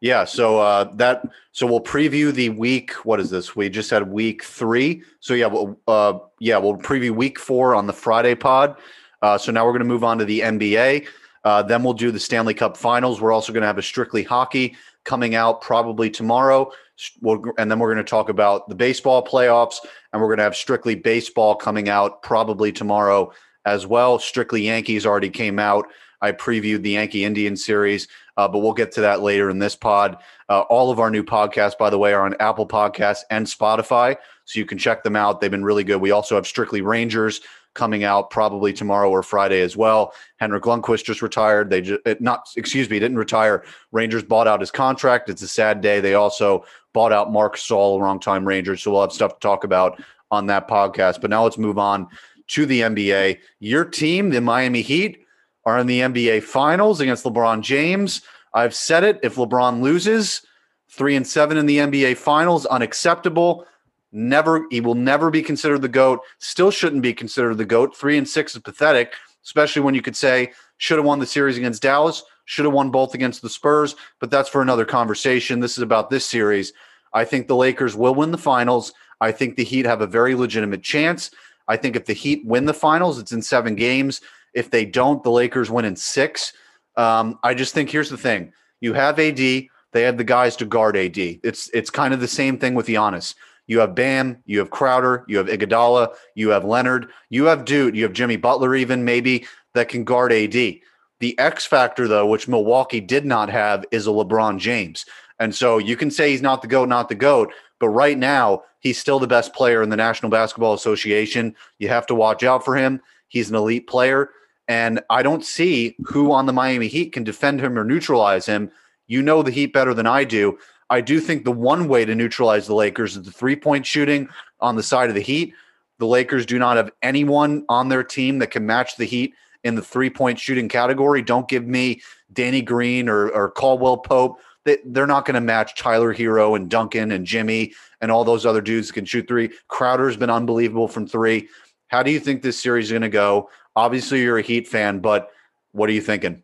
[0.00, 0.24] Yeah.
[0.24, 2.92] So uh, that so we'll preview the week.
[3.04, 3.54] What is this?
[3.54, 5.02] We just had week three.
[5.20, 8.76] So yeah, we'll uh, yeah we'll preview week four on the Friday pod.
[9.20, 11.06] Uh, so now we're going to move on to the NBA.
[11.44, 13.20] Uh, then we'll do the Stanley Cup Finals.
[13.20, 16.70] We're also going to have a strictly hockey coming out probably tomorrow.
[17.20, 19.76] We'll, and then we're going to talk about the baseball playoffs,
[20.12, 23.32] and we're going to have strictly baseball coming out probably tomorrow
[23.64, 24.18] as well.
[24.18, 25.86] Strictly Yankees already came out.
[26.20, 29.76] I previewed the Yankee Indian series, uh, but we'll get to that later in this
[29.76, 30.16] pod.
[30.48, 34.16] Uh, all of our new podcasts, by the way, are on Apple Podcasts and Spotify,
[34.44, 35.40] so you can check them out.
[35.40, 36.00] They've been really good.
[36.00, 37.40] We also have Strictly Rangers
[37.74, 40.12] coming out probably tomorrow or Friday as well.
[40.38, 41.70] Henrik Lundqvist just retired.
[41.70, 43.64] They just not excuse me, didn't retire.
[43.92, 45.30] Rangers bought out his contract.
[45.30, 46.00] It's a sad day.
[46.00, 48.82] They also bought out Marc Staal, wrong time Rangers.
[48.82, 51.20] So we'll have stuff to talk about on that podcast.
[51.20, 52.08] But now let's move on
[52.48, 53.38] to the NBA.
[53.60, 55.24] Your team, the Miami Heat,
[55.64, 58.22] are in the NBA Finals against LeBron James.
[58.54, 59.20] I've said it.
[59.22, 60.42] If LeBron loses,
[60.88, 63.66] three and seven in the NBA Finals, unacceptable.
[64.10, 66.20] Never, he will never be considered the GOAT.
[66.38, 67.94] Still shouldn't be considered the GOAT.
[67.94, 69.12] Three and six is pathetic,
[69.44, 72.88] especially when you could say should have won the series against Dallas, should have won
[72.88, 75.60] both against the Spurs, but that's for another conversation.
[75.60, 76.72] This is about this series.
[77.12, 78.94] I think the Lakers will win the finals.
[79.20, 81.30] I think the Heat have a very legitimate chance.
[81.68, 84.22] I think if the Heat win the finals, it's in seven games.
[84.54, 86.54] If they don't, the Lakers win in six.
[86.96, 90.64] Um, I just think here's the thing: you have AD, they have the guys to
[90.64, 91.18] guard AD.
[91.18, 93.34] It's it's kind of the same thing with Giannis.
[93.66, 97.94] You have Bam, you have Crowder, you have Iguodala, you have Leonard, you have Dude,
[97.94, 100.78] you have Jimmy Butler, even maybe that can guard AD.
[101.20, 105.04] The X factor, though, which Milwaukee did not have, is a LeBron James.
[105.38, 108.62] And so you can say he's not the GOAT, not the GOAT, but right now
[108.80, 111.54] he's still the best player in the National Basketball Association.
[111.78, 113.00] You have to watch out for him.
[113.28, 114.30] He's an elite player.
[114.66, 118.70] And I don't see who on the Miami Heat can defend him or neutralize him.
[119.06, 120.58] You know the Heat better than I do.
[120.90, 124.28] I do think the one way to neutralize the Lakers is the three point shooting
[124.60, 125.54] on the side of the Heat.
[125.98, 129.34] The Lakers do not have anyone on their team that can match the Heat
[129.64, 131.22] in the three point shooting category.
[131.22, 132.00] Don't give me
[132.32, 134.38] Danny Green or, or Caldwell Pope.
[134.64, 138.46] they, they're not going to match Tyler Herro and Duncan and Jimmy and all those
[138.46, 139.50] other dudes that can shoot three.
[139.68, 141.48] Crowder's been unbelievable from three.
[141.88, 143.50] How do you think this series is going to go?
[143.74, 145.30] Obviously, you're a Heat fan, but
[145.72, 146.42] what are you thinking?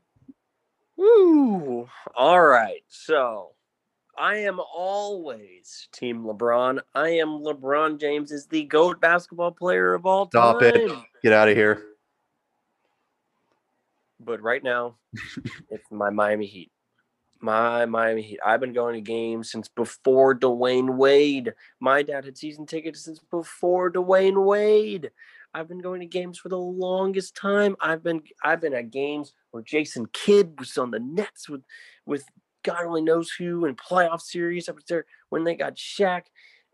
[0.96, 1.88] Woo!
[2.16, 2.82] All right.
[2.88, 3.50] So
[4.16, 6.80] I am always Team LeBron.
[6.94, 10.72] I am LeBron James is the GOAT basketball player of all Stop time.
[10.74, 10.92] it.
[11.22, 11.82] Get out of here.
[14.24, 14.96] But right now,
[15.70, 16.70] it's my Miami Heat.
[17.40, 18.40] My Miami Heat.
[18.44, 21.52] I've been going to games since before Dwyane Wade.
[21.80, 25.10] My dad had season tickets since before Dwyane Wade.
[25.54, 27.76] I've been going to games for the longest time.
[27.80, 31.62] I've been I've been at games where Jason Kidd was on the Nets with
[32.06, 32.24] with
[32.64, 34.68] God only knows who in playoff series.
[34.68, 36.22] I was there when they got Shaq,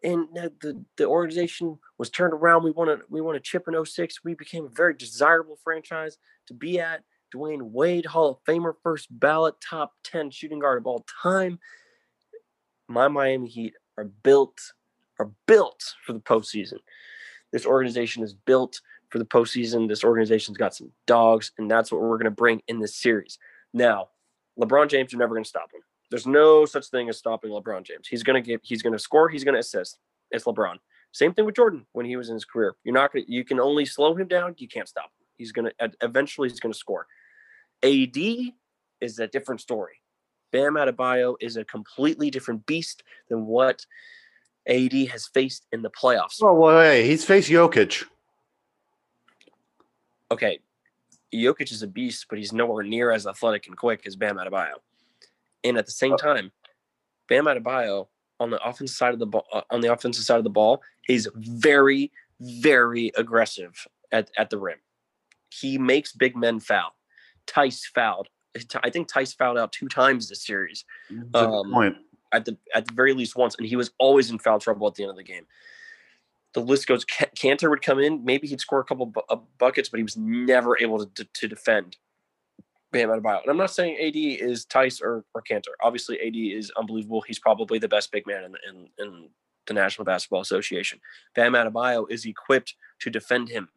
[0.03, 2.62] and the the, organization was turned around.
[2.62, 4.24] We won a we won a chip in 06.
[4.24, 7.03] We became a very desirable franchise to be at.
[7.34, 11.58] Dwyane Wade, Hall of Famer, first ballot, top 10 shooting guard of all time.
[12.88, 14.58] My Miami Heat are built
[15.18, 16.78] are built for the postseason.
[17.52, 19.88] This organization is built for the postseason.
[19.88, 23.38] This organization's got some dogs, and that's what we're going to bring in this series.
[23.74, 24.08] Now,
[24.58, 25.82] LeBron James, you're never going to stop him.
[26.10, 28.08] There's no such thing as stopping LeBron James.
[28.08, 29.98] He's going to get, he's going to score, he's going to assist.
[30.30, 30.76] It's LeBron.
[31.12, 32.76] Same thing with Jordan when he was in his career.
[32.84, 34.54] You're not going to, you can only slow him down.
[34.58, 35.26] You can't stop him.
[35.36, 37.06] He's going to, eventually, he's going to score.
[37.82, 38.16] AD
[39.00, 39.94] is a different story.
[40.52, 43.84] Bam Adebayo is a completely different beast than what
[44.68, 46.38] AD has faced in the playoffs.
[46.42, 48.04] Oh, well, hey, he's faced Jokic.
[50.32, 50.60] Okay,
[51.32, 54.74] Jokic is a beast, but he's nowhere near as athletic and quick as Bam Adebayo.
[55.64, 56.52] And at the same time,
[57.28, 58.08] Bam Adebayo
[58.38, 60.82] on the offensive side of the ball, uh, on the offensive side of the ball,
[61.08, 62.10] is very,
[62.40, 64.78] very aggressive at, at the rim.
[65.50, 66.94] He makes big men foul.
[67.53, 68.28] Theis fouled.
[68.82, 70.84] I think Theis fouled out two times this series.
[71.34, 71.96] Um, point.
[72.32, 74.94] At the at the very least once, and he was always in foul trouble at
[74.94, 75.46] the end of the game.
[76.55, 77.05] The list goes.
[77.05, 80.16] Kanter would come in, maybe he'd score a couple bu- uh, buckets, but he was
[80.16, 81.96] never able to, to, to defend
[82.92, 83.42] Bam Adebayo.
[83.42, 85.74] And I'm not saying AD is Theis or, or Kanter.
[85.82, 87.22] Obviously, AD is unbelievable.
[87.22, 89.28] He's probably the best big man in, in, in
[89.66, 91.01] the National Basketball Association.
[91.34, 93.68] Bam Adebayo is equipped to defend him.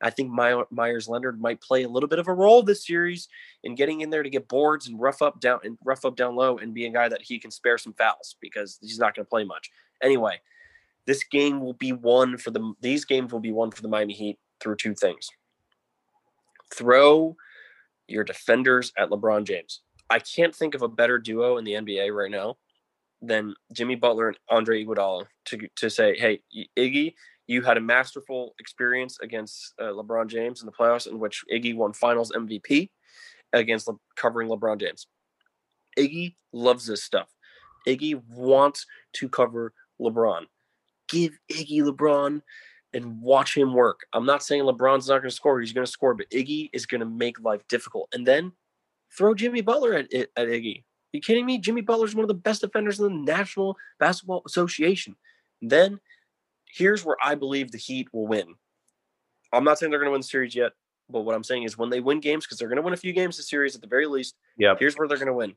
[0.00, 3.28] I think My- Meyers Leonard might play a little bit of a role this series
[3.62, 6.34] in getting in there to get boards and rough up down and rough up down
[6.36, 9.24] low and be a guy that he can spare some fouls because he's not going
[9.24, 9.70] to play much.
[10.02, 10.40] Anyway,
[11.06, 14.14] this game will be won for the these games will be won for the Miami
[14.14, 15.28] Heat through two things.
[16.74, 17.36] Throw
[18.08, 19.80] your defenders at LeBron James.
[20.10, 22.56] I can't think of a better duo in the NBA right now
[23.20, 26.42] than Jimmy Butler and Andre Iguodala to to say, "Hey,
[26.76, 27.14] Iggy,
[27.52, 31.76] you had a masterful experience against uh, LeBron James in the playoffs, in which Iggy
[31.76, 32.90] won Finals MVP
[33.52, 35.06] against Le- covering LeBron James.
[35.98, 37.28] Iggy loves this stuff.
[37.86, 40.46] Iggy wants to cover LeBron.
[41.08, 42.40] Give Iggy LeBron
[42.94, 44.00] and watch him work.
[44.12, 46.86] I'm not saying LeBron's not going to score; he's going to score, but Iggy is
[46.86, 48.08] going to make life difficult.
[48.14, 48.52] And then
[49.16, 50.78] throw Jimmy Butler at, at Iggy.
[50.78, 51.58] Are you kidding me?
[51.58, 55.16] Jimmy Butler's one of the best defenders in the National Basketball Association.
[55.60, 56.00] And then
[56.72, 58.54] here's where I believe the Heat will win.
[59.52, 60.72] I'm not saying they're going to win the series yet,
[61.10, 62.96] but what I'm saying is when they win games, because they're going to win a
[62.96, 64.34] few games the series at the very least.
[64.56, 64.74] Yeah.
[64.78, 65.54] Here's where they're going to win: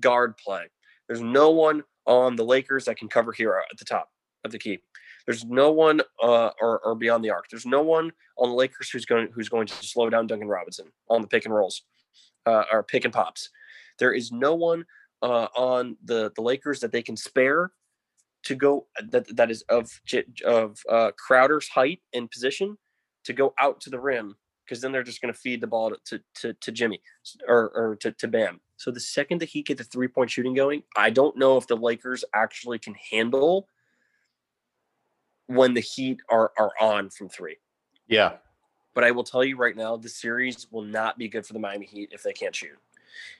[0.00, 0.64] guard play.
[1.06, 4.10] There's no one on the Lakers that can cover Herro at the top
[4.44, 4.80] of the key.
[5.26, 7.48] There's no one uh, or, or beyond the arc.
[7.50, 10.86] There's no one on the Lakers who's going who's going to slow down Duncan Robinson
[11.08, 11.82] on the pick and rolls
[12.46, 13.50] uh, or pick and pops.
[13.98, 14.84] There is no one
[15.22, 17.70] uh, on the the Lakers that they can spare
[18.44, 19.90] to go that that is of
[20.44, 22.78] of uh, Crowder's height and position
[23.24, 25.92] to go out to the rim because then they're just going to feed the ball
[26.04, 27.00] to, to, to Jimmy
[27.46, 28.60] or, or to, to Bam.
[28.76, 31.66] So the second that he get the three point shooting going, I don't know if
[31.66, 33.66] the Lakers actually can handle
[35.46, 37.56] when the Heat are are on from three.
[38.06, 38.34] Yeah.
[38.94, 41.58] But I will tell you right now, the series will not be good for the
[41.58, 42.78] Miami Heat if they can't shoot.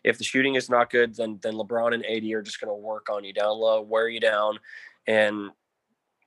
[0.05, 2.75] If the shooting is not good, then then LeBron and AD are just going to
[2.75, 4.59] work on you down low, wear you down,
[5.07, 5.51] and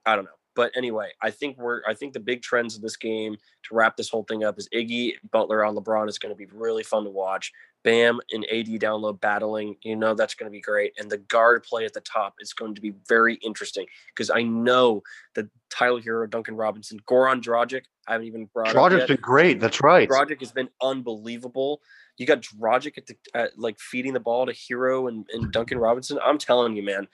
[0.06, 0.30] I don't know.
[0.54, 3.96] But anyway, I think we're I think the big trends of this game to wrap
[3.96, 7.04] this whole thing up is Iggy Butler on LeBron is going to be really fun
[7.04, 7.52] to watch.
[7.84, 10.92] Bam and AD down low battling, you know that's going to be great.
[10.98, 14.42] And the guard play at the top is going to be very interesting because I
[14.42, 15.02] know
[15.34, 19.58] that Tyler Herro, Duncan Robinson, Goran Dragic, I haven't even brought Dragic's been great.
[19.58, 20.08] That's right.
[20.08, 21.80] Dragic has been unbelievable.
[22.22, 25.78] You got Dragic at the at, like feeding the ball to Herro and, and Duncan
[25.78, 26.20] Robinson.
[26.24, 27.08] I'm telling you, man,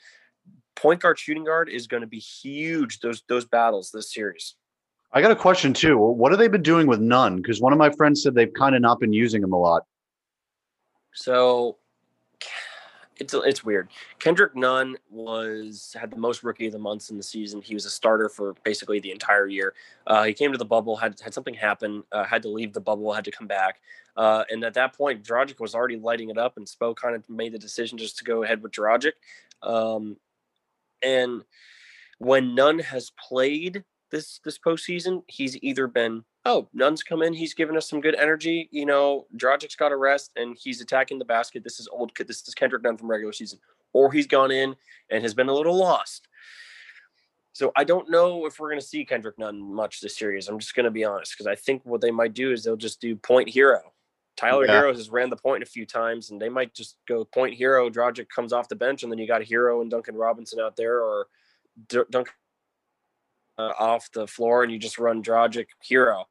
[0.77, 3.01] point guard, shooting guard is going to be huge.
[3.01, 4.55] Those those battles this series.
[5.13, 5.97] I got a question too.
[5.97, 7.37] What have they been doing with Nunn?
[7.37, 9.85] Because one of my friends said they've kind of not been using him a lot.
[11.15, 11.79] So
[13.17, 13.89] it's it's weird.
[14.19, 17.63] Kendrick Nunn was had the most rookie of the months in the season.
[17.63, 19.75] He was a starter for basically the entire year.
[20.07, 22.81] Uh, he came to the bubble, had had something happen, uh, had to leave the
[22.81, 23.81] bubble, had to come back,
[24.19, 27.29] uh, and at that point, Dragic was already lighting it up, and Spo kind of
[27.31, 29.13] made the decision just to go ahead with Dragic.
[29.63, 30.17] Um,
[31.05, 31.45] and
[32.19, 37.55] when Nunn has played this this postseason, he's either been oh Nunn's come in, he's
[37.55, 38.69] given us some good energy.
[38.73, 41.63] You know, Dragic's got a rest and he's attacking the basket.
[41.63, 42.11] This is old.
[42.19, 43.61] This is Kendrick Nunn from regular season,
[43.93, 44.75] or he's gone in
[45.11, 46.27] and has been a little lost.
[47.53, 50.49] So I don't know if we're going to see Kendrick Nunn much this series.
[50.49, 52.77] I'm just going to be honest because I think what they might do is they'll
[52.77, 53.83] just do point Herro.
[54.39, 54.73] Tyler yeah.
[54.73, 57.91] Herro has ran the point a few times, and they might just go point Herro.
[57.91, 61.03] Dragic comes off the bench, and then you got Herro and Duncan Robinson out there,
[61.03, 61.27] or
[61.89, 62.33] D- Duncan
[63.59, 66.25] uh, off the floor and you just run Dragic Herro.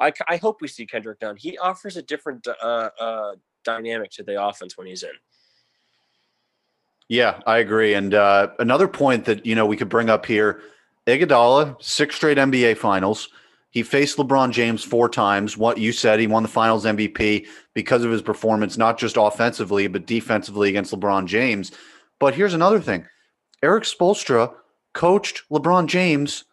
[0.00, 1.36] I, I hope we see Kendrick Nunn.
[1.36, 5.10] He offers a different uh, uh, dynamic to the offense when he's in.
[7.08, 7.94] Yeah, I agree.
[7.94, 10.62] And uh, another point that you know we could bring up here:
[11.06, 13.28] Iguodala, six straight NBA Finals.
[13.74, 15.58] He faced LeBron James four times.
[15.58, 19.88] What you said, he won the Finals MVP because of his performance, not just offensively
[19.88, 21.72] but defensively against LeBron James.
[22.20, 23.04] But here's another thing:
[23.64, 24.54] Erik Spoelstra
[24.92, 26.44] coached LeBron James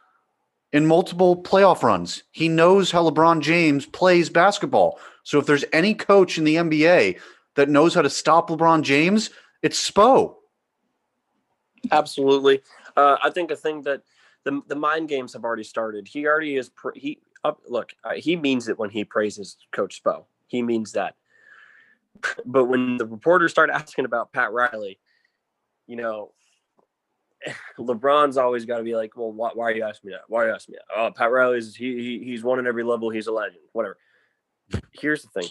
[0.73, 2.23] in multiple playoff runs.
[2.31, 4.99] He knows how LeBron James plays basketball.
[5.21, 7.19] So if there's any coach in the NBA
[7.53, 9.29] that knows how to stop LeBron James,
[9.61, 10.37] it's Spo.
[11.91, 12.63] Absolutely.
[12.97, 14.01] Uh, I think a thing that
[14.43, 16.07] the the mind games have already started.
[16.07, 16.69] He already is.
[16.69, 17.19] Pr- he.
[17.67, 20.25] Look, uh, he means it when he praises Coach Spo.
[20.47, 21.15] He means that.
[22.45, 24.99] but when the reporters start asking about Pat Riley,
[25.87, 26.33] you know,
[27.79, 30.23] LeBron's always got to be like, well, why, why, are you asking me that?
[30.27, 30.99] Why are you asking me that?
[30.99, 33.09] Oh, Pat Riley's he, he he's won in every level.
[33.09, 33.61] He's a legend.
[33.73, 33.97] Whatever.
[34.93, 35.49] Here's the thing: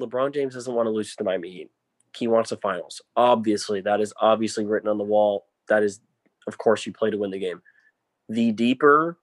[0.00, 1.70] LeBron James doesn't want to lose to the Miami Heat.
[2.16, 3.02] He wants the finals.
[3.14, 5.46] Obviously, that is obviously written on the wall.
[5.68, 6.00] That is,
[6.46, 7.60] of course, you play to win the game.
[8.28, 9.18] The deeper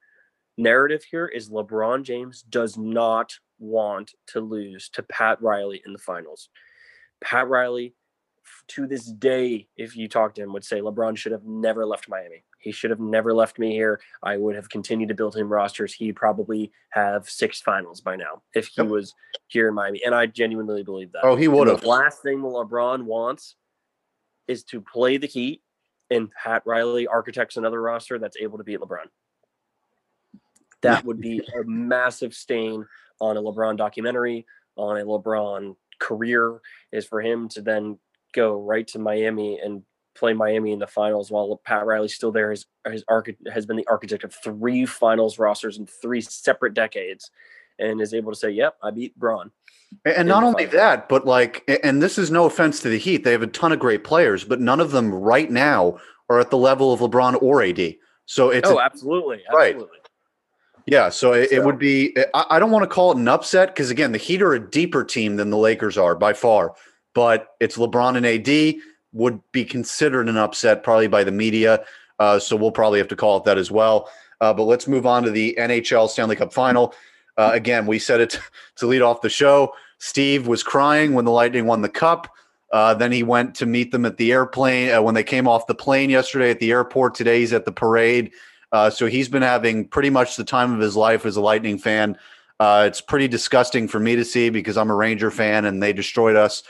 [0.57, 5.99] narrative here is LeBron James does not want to lose to Pat Riley in the
[5.99, 6.49] finals.
[7.23, 7.95] Pat Riley
[8.67, 12.09] to this day, if you talk to him, would say LeBron should have never left
[12.09, 12.43] Miami.
[12.59, 13.99] He should have never left me here.
[14.21, 15.93] I would have continued to build him rosters.
[15.93, 18.89] He'd probably have six finals by now if he yep.
[18.89, 19.13] was
[19.47, 20.01] here in Miami.
[20.05, 21.23] And I genuinely believe that.
[21.23, 21.81] Oh, he would have.
[21.81, 23.55] The last thing LeBron wants
[24.47, 25.61] is to play the Heat
[26.13, 29.07] and Pat Riley architects another roster that's able to beat LeBron.
[30.81, 32.85] That would be a massive stain
[33.21, 34.45] on a LeBron documentary,
[34.75, 36.59] on a LeBron career,
[36.91, 37.97] is for him to then
[38.33, 39.83] go right to Miami and
[40.15, 42.51] play Miami in the finals while Pat Riley's still there.
[42.51, 47.31] His, his archi- has been the architect of three finals rosters in three separate decades
[47.79, 49.51] and is able to say, yep, I beat Bron.
[50.05, 53.23] And not only that, but like, and this is no offense to the Heat.
[53.23, 55.99] They have a ton of great players, but none of them right now
[56.29, 57.95] are at the level of LeBron or AD.
[58.25, 59.83] So it's oh, absolutely, absolutely.
[59.83, 59.89] Right.
[60.87, 61.55] Yeah, so it, so.
[61.55, 62.17] it would be.
[62.33, 64.59] I, I don't want to call it an upset because again, the Heat are a
[64.59, 66.73] deeper team than the Lakers are by far
[67.13, 68.81] but it's LeBron and AD
[69.13, 71.83] would be considered an upset probably by the media.
[72.19, 74.09] Uh, so we'll probably have to call it that as well.
[74.41, 76.93] Uh, but let's move on to the NHL Stanley Cup final.
[77.37, 78.39] Uh, again, we said it
[78.75, 79.73] to lead off the show.
[79.99, 82.27] Steve was crying when the Lightning won the cup.
[82.71, 85.67] Uh, then he went to meet them at the airplane uh, when they came off
[85.67, 87.13] the plane yesterday at the airport.
[87.13, 88.31] Today he's at the parade.
[88.71, 91.77] Uh, so he's been having pretty much the time of his life as a Lightning
[91.77, 92.17] fan.
[92.59, 96.35] it's pretty disgusting for me to see because I'm a Ranger fan and they destroyed
[96.35, 96.63] us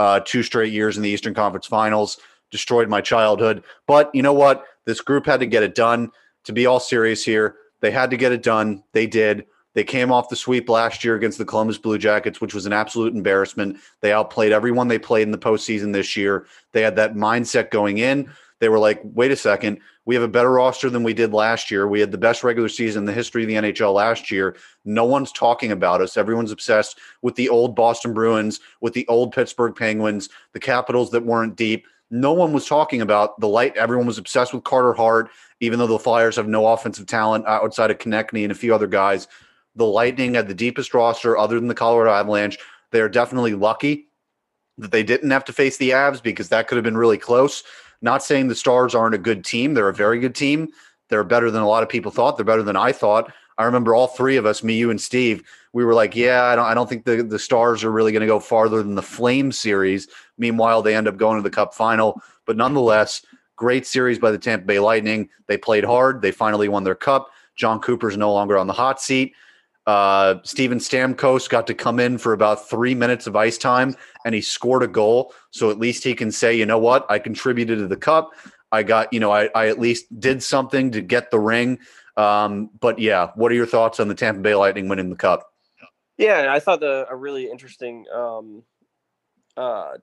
[0.00, 2.18] uh, two straight years in the Eastern Conference Finals,
[2.50, 3.62] destroyed my childhood.
[3.86, 4.64] But you know what?
[4.86, 6.10] This group had to get it done.
[6.44, 8.82] To be all serious here, they had to get it done.
[8.92, 9.44] They did.
[9.74, 12.72] They came off the sweep last year against the Columbus Blue Jackets, which was an
[12.72, 13.78] absolute embarrassment.
[14.00, 16.46] They outplayed everyone they played in the postseason this year.
[16.72, 18.30] They had that mindset going in.
[18.60, 21.70] They were like, wait a second, we have a better roster than we did last
[21.70, 21.88] year.
[21.88, 24.56] We had the best regular season in the history of the NHL last year.
[24.84, 26.16] No one's talking about us.
[26.16, 31.24] Everyone's obsessed with the old Boston Bruins, with the old Pittsburgh Penguins, the Capitals that
[31.24, 31.86] weren't deep.
[32.10, 33.76] No one was talking about the light.
[33.76, 37.90] Everyone was obsessed with Carter Hart, even though the Flyers have no offensive talent outside
[37.90, 39.28] of Konecny and a few other guys.
[39.76, 42.58] The Lightning had the deepest roster other than the Colorado Avalanche.
[42.90, 44.08] They are definitely lucky
[44.78, 47.62] that they didn't have to face the Avs because that could have been really close.
[48.02, 49.74] Not saying the Stars aren't a good team.
[49.74, 50.68] They're a very good team.
[51.08, 52.36] They're better than a lot of people thought.
[52.36, 53.32] They're better than I thought.
[53.58, 55.42] I remember all three of us, me, you, and Steve,
[55.74, 58.22] we were like, yeah, I don't, I don't think the, the Stars are really going
[58.22, 60.08] to go farther than the Flame series.
[60.38, 62.22] Meanwhile, they end up going to the Cup final.
[62.46, 63.24] But nonetheless,
[63.56, 65.28] great series by the Tampa Bay Lightning.
[65.46, 66.22] They played hard.
[66.22, 67.30] They finally won their Cup.
[67.54, 69.34] Jon Cooper's no longer on the hot seat.
[69.90, 74.36] Uh, Steven Stamkos got to come in for about three minutes of ice time, and
[74.36, 75.34] he scored a goal.
[75.50, 78.30] So at least he can say, you know what, I contributed to the cup.
[78.70, 81.80] I got, you know, I, I at least did something to get the ring.
[82.16, 85.52] Um, but yeah, what are your thoughts on the Tampa Bay Lightning winning the cup?
[86.18, 88.62] Yeah, I thought the a really interesting um,
[89.56, 89.94] uh,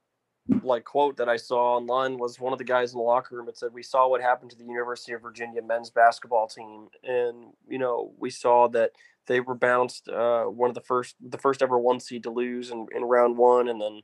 [0.63, 3.49] like quote that I saw online was one of the guys in the locker room.
[3.49, 7.53] It said, "We saw what happened to the University of Virginia men's basketball team, and
[7.67, 8.91] you know we saw that
[9.27, 12.71] they were bounced uh, one of the first the first ever one seed to lose
[12.71, 14.01] in, in round one, and then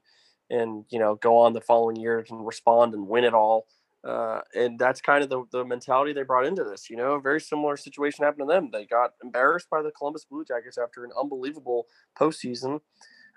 [0.50, 3.66] and you know go on the following year and respond and win it all."
[4.04, 6.90] Uh, and that's kind of the, the mentality they brought into this.
[6.90, 8.70] You know, a very similar situation happened to them.
[8.70, 11.88] They got embarrassed by the Columbus Blue Jackets after an unbelievable
[12.20, 12.82] postseason.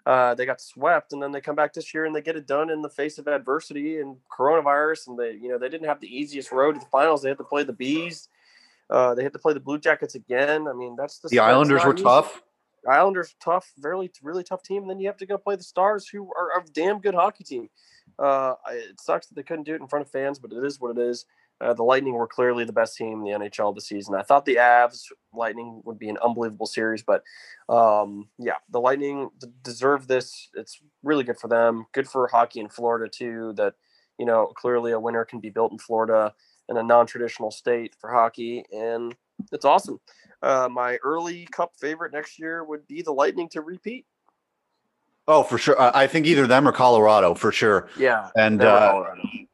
[0.06, 2.46] Uh, they got swept, and then they come back this year and they get it
[2.46, 5.08] done in the face of adversity and coronavirus.
[5.08, 7.22] And they, you know, they didn't have the easiest road to the finals.
[7.22, 8.28] They had to play the Bees.
[8.88, 10.68] Uh, they had to play the Blue Jackets again.
[10.68, 12.04] I mean, that's the, the Islanders were easy.
[12.04, 12.40] tough.
[12.88, 14.82] Islanders tough, really, really tough team.
[14.82, 17.42] And then you have to go play the Stars, who are a damn good hockey
[17.42, 17.68] team.
[18.16, 20.80] Uh, it sucks that they couldn't do it in front of fans, but it is
[20.80, 21.26] what it is.
[21.60, 24.14] Uh, the Lightning were clearly the best team in the NHL this season.
[24.14, 27.22] I thought the Avs Lightning would be an unbelievable series, but
[27.68, 29.30] um, yeah, the Lightning
[29.62, 30.48] deserve this.
[30.54, 31.86] It's really good for them.
[31.92, 33.54] Good for hockey in Florida too.
[33.56, 33.74] That
[34.18, 36.34] you know clearly a winner can be built in Florida
[36.68, 39.14] in a non-traditional state for hockey, and
[39.52, 39.98] it's awesome.
[40.42, 44.04] Uh, my early Cup favorite next year would be the Lightning to repeat.
[45.28, 45.76] Oh, for sure.
[45.80, 47.88] I think either them or Colorado for sure.
[47.98, 49.04] Yeah, and uh,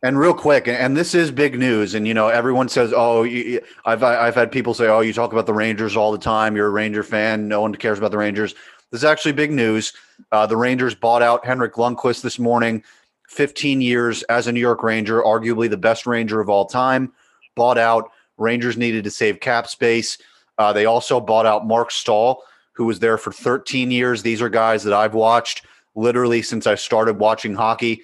[0.03, 1.95] and real quick, and this is big news.
[1.95, 5.33] And you know, everyone says, "Oh, you, I've I've had people say, oh, you talk
[5.33, 6.57] about the Rangers all the time.
[6.57, 7.49] You're a Ranger fan.
[7.49, 8.55] No one cares about the Rangers."
[8.91, 9.95] This is actually big news.
[10.31, 12.85] Uh, the Rangers bought out Henrik Lundqvist this morning.
[13.29, 17.11] 15 years as a New York Ranger, arguably the best Ranger of all time.
[17.55, 18.11] Bought out.
[18.37, 20.19] Rangers needed to save cap space.
[20.59, 22.43] Uh, they also bought out Marc Staal
[22.73, 24.23] who was there for 13 years.
[24.23, 25.65] These are guys that I've watched
[25.95, 28.03] literally since I started watching hockey.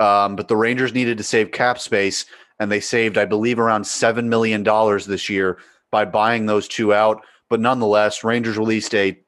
[0.00, 2.26] Um, but the Rangers needed to save cap space,
[2.58, 4.62] and they saved, I believe, around $7 million
[5.06, 5.58] this year
[5.90, 7.22] by buying those two out.
[7.48, 9.18] But nonetheless, Rangers released a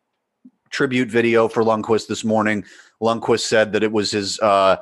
[0.71, 2.65] tribute video for Lundqvist this morning.
[3.01, 4.77] Lundqvist said that it was his, uh,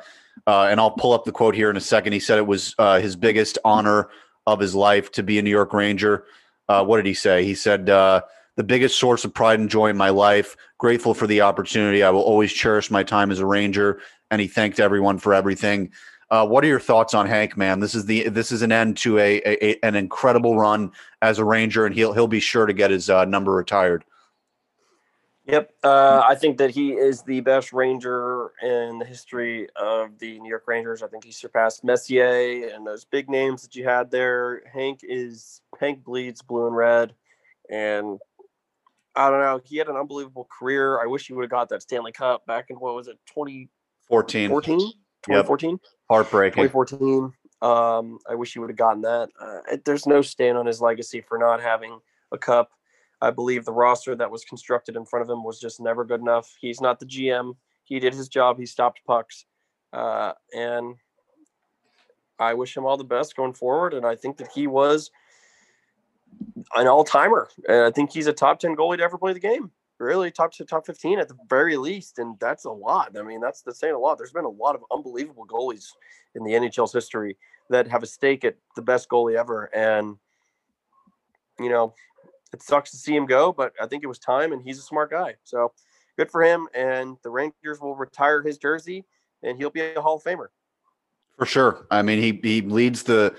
[0.46, 2.12] uh, and I'll pull up the quote here in a second.
[2.12, 4.08] He said it was uh, his biggest honor
[4.46, 6.24] of his life to be a New York Ranger.
[6.68, 7.44] Uh, what did he say?
[7.44, 8.22] He said, uh,
[8.56, 10.56] the biggest source of pride and joy in my life.
[10.78, 12.02] Grateful for the opportunity.
[12.02, 14.00] I will always cherish my time as a Ranger.
[14.30, 15.92] And he thanked everyone for everything.
[16.30, 17.56] Uh, what are your thoughts on Hank?
[17.56, 20.90] Man, this is the this is an end to a, a an incredible run
[21.22, 24.04] as a Ranger, and he'll he'll be sure to get his uh, number retired.
[25.44, 30.40] Yep, uh, I think that he is the best Ranger in the history of the
[30.40, 31.04] New York Rangers.
[31.04, 34.62] I think he surpassed Messier and those big names that you had there.
[34.72, 37.14] Hank is Hank bleeds blue and red,
[37.70, 38.18] and
[39.16, 39.60] I don't know.
[39.64, 41.00] He had an unbelievable career.
[41.00, 44.48] I wish he would have got that Stanley Cup back in what was it, 2014?
[44.50, 44.78] 14?
[44.78, 45.70] 2014?
[45.70, 45.80] Yep.
[46.10, 46.62] Heartbreaking.
[46.64, 47.32] 2014.
[47.62, 49.30] Um, I wish he would have gotten that.
[49.40, 51.98] Uh, there's no stain on his legacy for not having
[52.30, 52.70] a cup.
[53.22, 56.20] I believe the roster that was constructed in front of him was just never good
[56.20, 56.54] enough.
[56.60, 57.56] He's not the GM.
[57.84, 58.58] He did his job.
[58.58, 59.46] He stopped pucks.
[59.92, 60.96] Uh, and
[62.38, 63.94] I wish him all the best going forward.
[63.94, 65.10] And I think that he was–
[66.74, 67.48] an all timer.
[67.68, 69.70] And I think he's a top 10 goalie to ever play the game.
[69.98, 72.18] Really, top to top 15 at the very least.
[72.18, 73.16] And that's a lot.
[73.18, 74.18] I mean, that's, the saying a lot.
[74.18, 75.86] There's been a lot of unbelievable goalies
[76.34, 77.36] in the NHL's history
[77.70, 79.74] that have a stake at the best goalie ever.
[79.74, 80.16] And,
[81.58, 81.94] you know,
[82.52, 84.82] it sucks to see him go, but I think it was time and he's a
[84.82, 85.36] smart guy.
[85.44, 85.72] So
[86.18, 86.68] good for him.
[86.74, 89.04] And the Rangers will retire his jersey
[89.42, 90.48] and he'll be a Hall of Famer.
[91.38, 91.86] For sure.
[91.90, 93.34] I mean, he, he leads the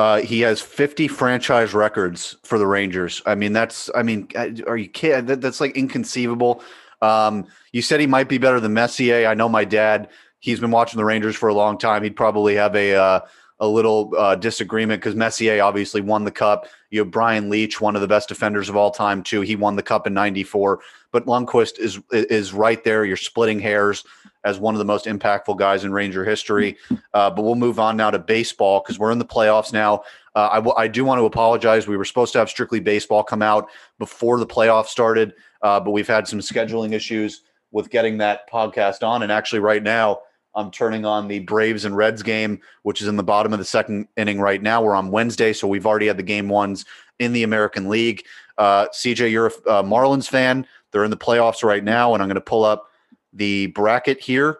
[0.00, 3.20] uh, he has 50 franchise records for the Rangers.
[3.26, 5.26] I mean, that's, I mean, uh, are you kidding?
[5.26, 6.62] That, that's like inconceivable.
[7.02, 9.28] Um, you said he might be better than Messier.
[9.28, 12.02] I know my dad, he's been watching the Rangers for a long time.
[12.02, 13.20] He'd probably have a, uh,
[13.58, 16.66] a little uh, disagreement because Messier obviously won the cup.
[16.88, 19.42] You have Brian Leetch, one of the best defenders of all time, too.
[19.42, 20.80] He won the cup in '94.
[21.12, 23.04] But Lundqvist is is right there.
[23.04, 24.02] You're splitting hairs
[24.44, 26.76] as one of the most impactful guys in Ranger history.
[27.12, 30.02] Uh, but we'll move on now to baseball because we're in the playoffs now.
[30.34, 31.86] Uh, I, w- I do want to apologize.
[31.86, 33.68] We were supposed to have strictly baseball come out
[33.98, 39.06] before the playoffs started, uh, but we've had some scheduling issues with getting that podcast
[39.06, 39.22] on.
[39.22, 40.20] And actually, right now,
[40.54, 43.64] I'm turning on the Braves and Reds game, which is in the bottom of the
[43.64, 44.82] second inning right now.
[44.82, 46.84] We're on Wednesday, so we've already had the game ones
[47.18, 48.24] in the American League.
[48.58, 50.66] Uh, CJ, you're a uh, Marlins fan.
[50.90, 52.89] They're in the playoffs right now, and I'm going to pull up
[53.32, 54.58] the bracket here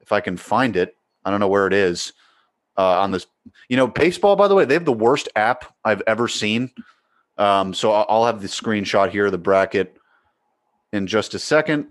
[0.00, 0.96] if I can find it.
[1.24, 2.12] I don't know where it is
[2.76, 3.26] uh, on this.
[3.68, 4.36] You know, baseball.
[4.36, 6.70] By the way, they have the worst app I've ever seen.
[7.38, 9.98] Um, so I'll have the screenshot here, the bracket
[10.92, 11.86] in just a second.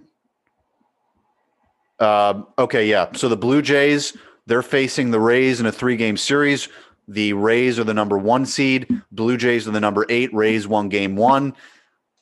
[2.00, 3.12] Uh, okay, yeah.
[3.14, 4.18] So the Blue Jays,
[4.48, 6.68] they're facing the Rays in a three game series.
[7.08, 9.02] The Rays are the number one seed.
[9.12, 10.34] Blue Jays are the number eight.
[10.34, 11.54] Rays won game one.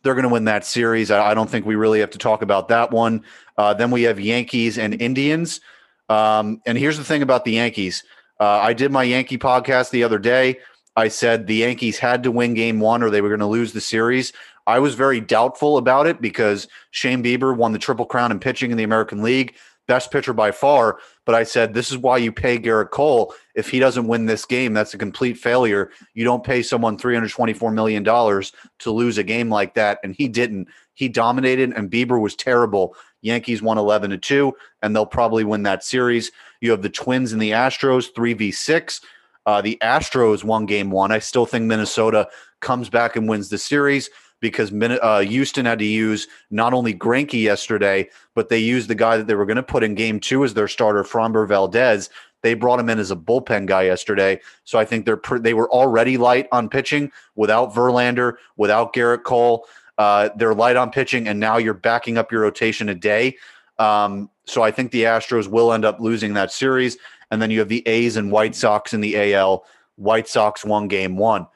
[0.03, 1.11] They're going to win that series.
[1.11, 3.23] I, I, don't think we really have to talk about that one.
[3.57, 5.61] Uh, then we have Yankees and Indians.
[6.09, 8.03] Um, and here's the thing about the Yankees.
[8.39, 10.59] Uh, I did my Yankee podcast the other day.
[10.95, 13.73] I said the Yankees had to win game one or they were going to lose
[13.73, 14.33] the series.
[14.67, 18.71] I was very doubtful about it because Shane Bieber won the Triple Crown in pitching
[18.71, 19.55] in the American League,
[19.87, 20.99] best pitcher by far.
[21.25, 23.33] But I said, this is why you pay Gerrit Cole.
[23.55, 25.89] If he doesn't win this game, that's a complete failure.
[26.13, 29.99] You don't pay someone $324 million to lose a game like that.
[30.03, 30.67] And he didn't.
[30.95, 32.95] He dominated, and Bieber was terrible.
[33.21, 36.31] Yankees won 11 to 2, and they'll probably win that series.
[36.61, 39.01] You have the Twins and the Astros, 3v6.
[39.45, 41.11] Uh, the Astros won game one.
[41.11, 42.27] I still think Minnesota
[42.59, 44.09] comes back and wins the series
[44.43, 49.15] because uh, Houston had to use not only Greinke yesterday, but they used the guy
[49.15, 52.09] that they were going to put in game two as their starter, Framber Valdez.
[52.41, 54.41] They brought him in as a bullpen guy yesterday.
[54.65, 59.65] So I think they're they were already light on pitching without Verlander, without Gerrit Cole.
[59.97, 63.37] Uh, they're light on pitching, and now you're backing up your rotation a day.
[63.79, 66.97] Um, so I think the Astros will end up losing that series.
[67.31, 69.65] And then you have the A's and White Sox in the AL.
[69.95, 71.47] White Sox won game one.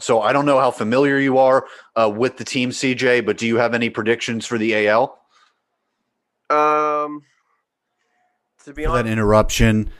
[0.00, 3.46] So I don't know how familiar you are uh, with the team, CJ, but do
[3.46, 5.18] you have any predictions for the AL?
[6.50, 7.22] Um,
[8.64, 9.90] to be honest, that interruption.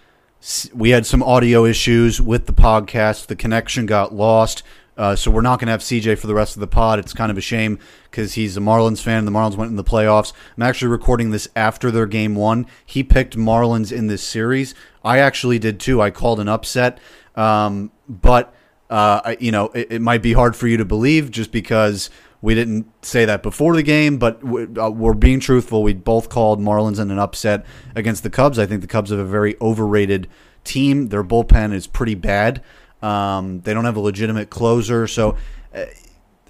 [0.72, 3.26] We had some audio issues with the podcast.
[3.26, 4.62] The connection got lost.
[4.96, 6.98] Uh, so we're not going to have CJ for the rest of the pod.
[6.98, 7.78] It's kind of a shame
[8.10, 9.24] because he's a Marlins fan.
[9.24, 10.32] The Marlins went in the playoffs.
[10.56, 12.66] I'm actually recording this after their game one.
[12.84, 14.74] He picked Marlins in this series.
[15.04, 16.02] I actually did too.
[16.02, 16.98] I called an upset,
[17.36, 18.52] um, but
[18.90, 22.10] uh, you know it, it, might be hard for you to believe just because
[22.40, 24.18] we didn't say that before the game.
[24.18, 24.40] But
[24.78, 25.82] uh, we're being truthful.
[25.82, 28.58] We both called Marlins in an upset against the Cubs.
[28.58, 30.28] I think the Cubs have a very overrated
[30.64, 31.08] team.
[31.08, 32.62] Their bullpen is pretty bad.
[33.02, 35.36] Um, they don't have a legitimate closer, so
[35.72, 35.84] uh,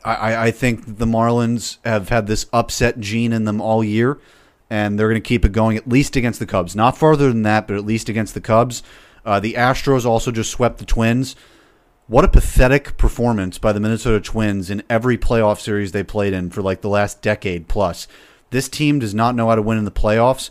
[0.02, 4.18] I, I, think the Marlins have had this upset gene in them all year,
[4.70, 6.74] and they're going to keep it going at least against the Cubs.
[6.74, 8.82] Not farther than that, but at least against the Cubs.
[9.26, 11.36] Uh, the Astros also just swept the Twins.
[12.08, 16.48] What a pathetic performance by the Minnesota Twins in every playoff series they played in
[16.48, 18.08] for like the last decade plus.
[18.48, 20.48] This team does not know how to win in the playoffs.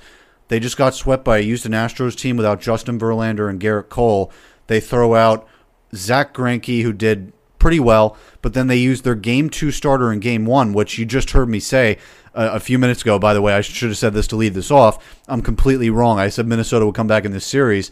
[0.49, 4.32] They just got swept by a Houston Astros team without Justin Verlander and Gerrit Cole.
[4.68, 5.47] They throw out
[5.95, 10.20] Zach Greinke, who did pretty well, but then they used their game two starter in
[10.20, 11.97] game one, which you just heard me say
[12.36, 13.18] uh, a few minutes ago.
[13.18, 15.20] By the way, I should have said this to lead this off.
[15.28, 16.20] I'm completely wrong.
[16.20, 17.89] I said Minnesota would come back in this series,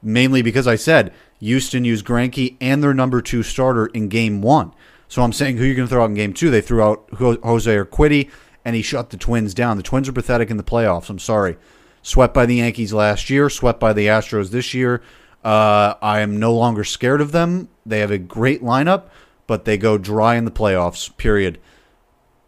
[0.00, 4.72] mainly because I said Houston used Greinke and their number two starter in game one.
[5.08, 6.50] So I'm saying who you're going to throw out in game two.
[6.50, 8.30] They threw out Jose Urquidy,
[8.64, 9.76] and he shut the Twins down.
[9.76, 11.08] The Twins are pathetic in the playoffs.
[11.08, 11.56] I'm sorry.
[12.02, 15.02] Swept by the Yankees last year, swept by the Astros this year.
[15.44, 17.68] Uh, I am no longer scared of them.
[17.86, 19.04] They have a great lineup,
[19.46, 21.16] but they go dry in the playoffs.
[21.16, 21.58] Period.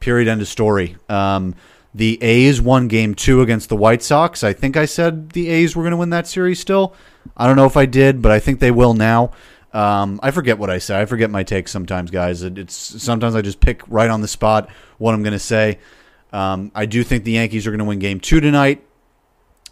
[0.01, 0.29] Period.
[0.29, 0.97] End of story.
[1.09, 1.55] Um,
[1.95, 4.45] the A's won game two against the White Sox.
[4.45, 6.95] I think I said the A's were going to win that series still.
[7.37, 9.33] I don't know if I did, but I think they will now.
[9.73, 11.01] Um, I forget what I say.
[11.01, 12.43] I forget my takes sometimes, guys.
[12.43, 14.69] It, it's sometimes I just pick right on the spot
[14.99, 15.79] what I'm going to say.
[16.33, 18.85] Um, I do think the Yankees are going to win game two tonight.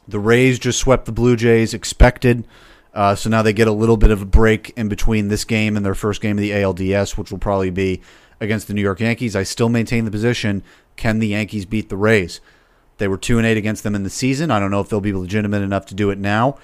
[0.07, 2.47] The Rays just swept the Blue Jays, expected.
[2.95, 5.77] Uh, so now they get a little bit of a break in between this game
[5.77, 8.01] and their first game of the ALDS, which will probably be
[8.41, 9.37] against the New York Yankees.
[9.37, 10.63] I still maintain the position:
[10.99, 12.41] can the Yankees beat the Rays?
[12.99, 14.51] They were two and eight against them in the season.
[14.51, 16.59] I don't know if they'll be legitimate enough to do it now.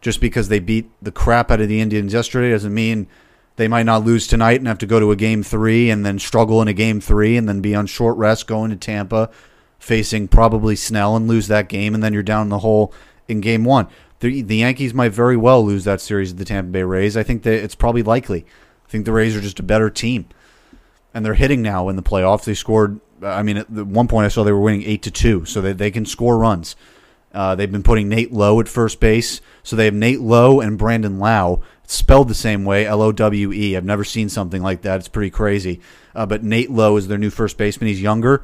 [0.00, 3.06] Just because they beat the crap out of the Indians yesterday doesn't mean
[3.56, 6.18] they might not lose tonight and have to go to a game three and then
[6.18, 9.28] struggle in a game three and then be on short rest going to Tampa,
[9.78, 12.94] facing probably Snell and lose that game, and then you're down the hole
[13.28, 13.88] in game one
[14.20, 17.16] the the Yankees might very well lose that series to the Tampa Bay Rays.
[17.16, 18.46] I think that it's probably likely.
[18.86, 20.26] I think the Rays are just a better team,
[21.12, 22.44] and they're hitting now in the playoffs.
[22.44, 23.00] They scored.
[23.22, 25.72] I mean, at one point I saw they were winning eight to two, so they
[25.72, 26.76] they can score runs.
[27.32, 30.76] Uh, they've been putting Nate Lowe at first base, so they have Nate Lowe and
[30.78, 33.76] Brandon Lowe spelled the same way, L O W E.
[33.76, 34.98] I've never seen something like that.
[34.98, 35.80] It's pretty crazy.
[36.14, 37.88] Uh, but Nate Lowe is their new first baseman.
[37.88, 38.42] He's younger,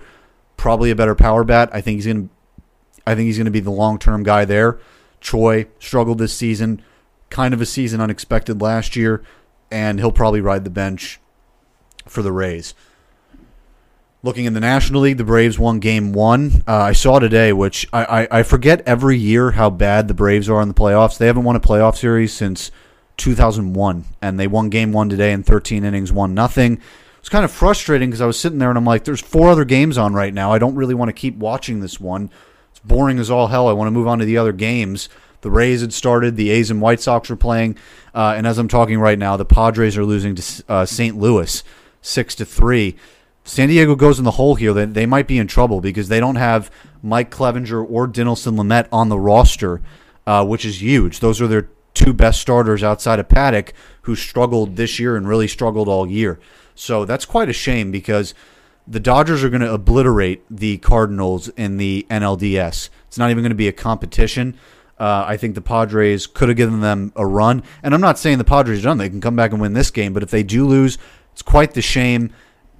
[0.57, 1.71] probably a better power bat.
[1.73, 2.29] I think he's gonna.
[3.07, 4.79] I think he's to be the long term guy there.
[5.21, 6.83] Choi struggled this season,
[7.31, 9.23] kind of a season unexpected last year,
[9.71, 11.21] and he'll probably ride the bench
[12.07, 12.75] for the Rays.
[14.23, 16.65] Looking in the National League, the Braves won Game One.
[16.67, 20.49] Uh, I saw today, which I, I, I forget every year how bad the Braves
[20.49, 21.19] are in the playoffs.
[21.19, 22.71] They haven't won a playoff series since
[23.19, 26.81] 2001, and they won Game One today in 13 innings, one nothing.
[27.21, 29.65] it's kind of frustrating because I was sitting there and I'm like, there's four other
[29.65, 30.53] games on right now.
[30.53, 32.31] I don't really want to keep watching this one.
[32.71, 33.69] It's boring as all hell.
[33.69, 35.09] I want to move on to the other games.
[35.43, 36.37] The Rays had started.
[36.37, 37.77] The A's and White Sox were playing,
[38.15, 41.17] uh, and as I'm talking right now, the Padres are losing to uh, St.
[41.17, 41.63] Louis
[42.01, 42.97] six to three.
[43.47, 44.73] San Diego goes in the hole here.
[44.73, 46.69] They, they might be in trouble because they don't have
[47.01, 49.81] Mike Clevinger or Dinelson Lamet on the roster,
[50.27, 51.21] uh, which is huge.
[51.21, 53.71] Those are their two best starters outside of Paddack,
[54.03, 56.41] who struggled this year and really struggled all year.
[56.75, 58.35] So that's quite a shame because
[58.87, 62.91] the Dodgers are going to obliterate the Cardinals in the NLDS.
[63.07, 64.57] It's not even going to be a competition.
[64.99, 67.63] Uh, I think the Padres could have given them a run.
[67.85, 68.99] And I'm not saying the Padres are done.
[68.99, 70.13] They can come back and win this game.
[70.13, 70.99] But if they do lose,
[71.33, 72.33] it's quite the shame.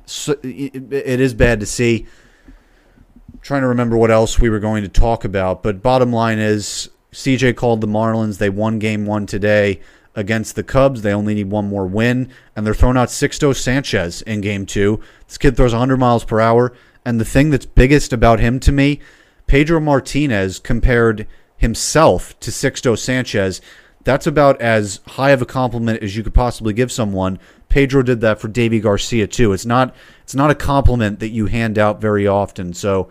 [0.07, 2.07] So, it, is bad to see.
[2.47, 5.63] I'm trying to remember what else we were going to talk about.
[5.63, 8.39] But bottom line is CJ called the Marlins.
[8.39, 9.81] They won game one today
[10.15, 11.03] against the Cubs.
[11.03, 12.31] They only need one more win.
[12.55, 15.01] And they're throwing out Sixto Sanchez in game two.
[15.27, 16.73] This kid throws 100 miles per hour.
[17.05, 19.01] And the thing that's biggest about him to me,
[19.47, 21.27] Pedro Martinez compared
[21.57, 23.61] himself to Sixto Sanchez,
[24.07, 27.41] that's about as high of a compliment as you could possibly give someone.
[27.69, 29.53] Pedro did that for Deivi Garcia too.
[29.53, 32.73] It's not it's not a compliment that you hand out very often.
[32.73, 33.09] So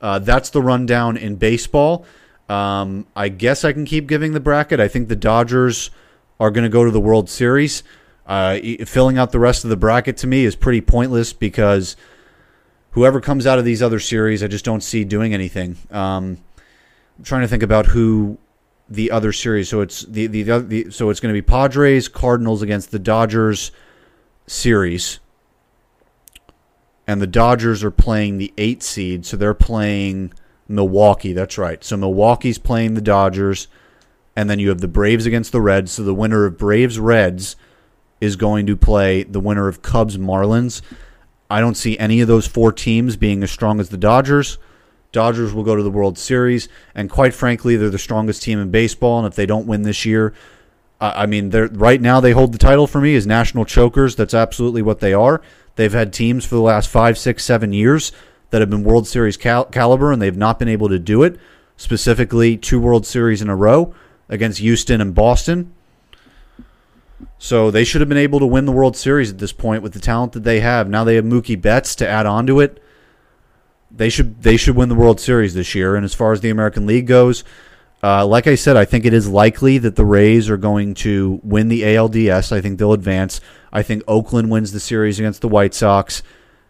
[0.00, 2.04] uh, that's the rundown in baseball.
[2.48, 4.80] Um, I guess I can keep giving the bracket.
[4.80, 5.90] I think the Dodgers
[6.40, 7.84] are going to go to the World Series.
[8.26, 11.94] Uh, filling out the rest of the bracket to me is pretty pointless because
[12.90, 15.76] whoever comes out of these other series, I just don't see doing anything.
[15.92, 16.38] Um,
[17.16, 18.38] I'm trying to think about who
[18.88, 19.68] the other series.
[19.68, 23.72] So it's the the, the so it's going to be Padres Cardinals against the Dodgers
[24.46, 25.20] series,
[27.06, 30.32] and the Dodgers are playing the eight seed, so they're playing
[30.68, 31.32] Milwaukee.
[31.32, 31.82] That's right.
[31.82, 33.68] So Milwaukee's playing the Dodgers,
[34.36, 35.92] and then you have the Braves against the Reds.
[35.92, 37.56] So the winner of Braves Reds
[38.20, 40.80] is going to play the winner of Cubs Marlins.
[41.50, 44.58] I don't see any of those four teams being as strong as the Dodgers.
[45.12, 48.70] Dodgers will go to the World Series, and quite frankly, they're the strongest team in
[48.70, 49.18] baseball.
[49.18, 50.32] And if they don't win this year,
[51.00, 54.16] I mean, they're right now they hold the title for me as national chokers.
[54.16, 55.42] That's absolutely what they are.
[55.76, 58.12] They've had teams for the last five, six, seven years
[58.50, 61.38] that have been World Series cal- caliber, and they've not been able to do it.
[61.76, 63.94] Specifically, two World Series in a row
[64.28, 65.72] against Houston and Boston.
[67.38, 69.94] So they should have been able to win the World Series at this point with
[69.94, 70.88] the talent that they have.
[70.88, 72.80] Now they have Mookie Betts to add on to it
[73.94, 75.96] they should they should win the World Series this year.
[75.96, 77.44] And as far as the American League goes,
[78.02, 81.40] uh, like I said, I think it is likely that the Rays are going to
[81.44, 82.50] win the ALDS.
[82.50, 83.40] I think they'll advance.
[83.72, 86.22] I think Oakland wins the series against the White Sox.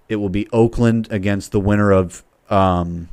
[0.09, 3.09] It will be Oakland against the winner of um,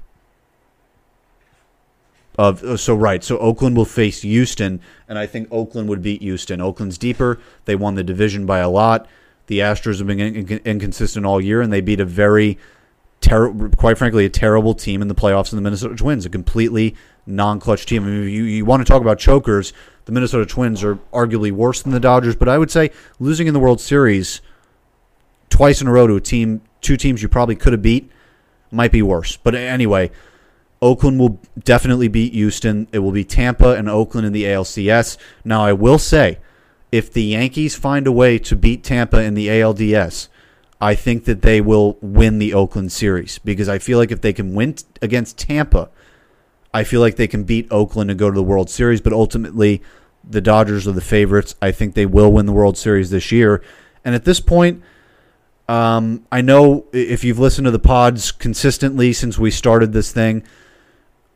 [2.38, 3.24] of uh, so right.
[3.24, 6.60] So Oakland will face Houston, and I think Oakland would beat Houston.
[6.60, 7.40] Oakland's deeper.
[7.66, 9.08] They won the division by a lot.
[9.48, 12.58] The Astros have been in- inconsistent all year, and they beat a very
[13.22, 16.96] ter- quite frankly, a terrible team in the playoffs, and the Minnesota Twins, a completely
[17.26, 18.04] non-clutch team.
[18.04, 19.74] I mean, you, you want to talk about chokers,
[20.06, 23.54] the Minnesota Twins are arguably worse than the Dodgers, but I would say losing in
[23.54, 24.42] the World Series
[25.50, 28.12] twice in a row to a team, two teams you probably could have beat,
[28.72, 29.38] might be worse.
[29.38, 30.12] But anyway,
[30.82, 32.88] Oakland will definitely beat Houston.
[32.92, 35.18] It will be Tampa and Oakland in the ALCS.
[35.44, 36.40] Now, I will say,
[36.92, 40.30] if the Yankees find a way to beat Tampa in the ALDS,
[40.82, 44.34] I think that they will win the Oakland series because I feel like if they
[44.34, 45.90] can win t- against Tampa,
[46.74, 49.02] I feel like they can beat Oakland and go to the World Series.
[49.02, 49.82] But ultimately,
[50.24, 51.56] the Dodgers are the favorites.
[51.62, 53.62] I think they will win the World Series this year.
[54.06, 54.82] And at this point,
[55.68, 60.44] um, I know if you've listened to the pods consistently since we started this thing,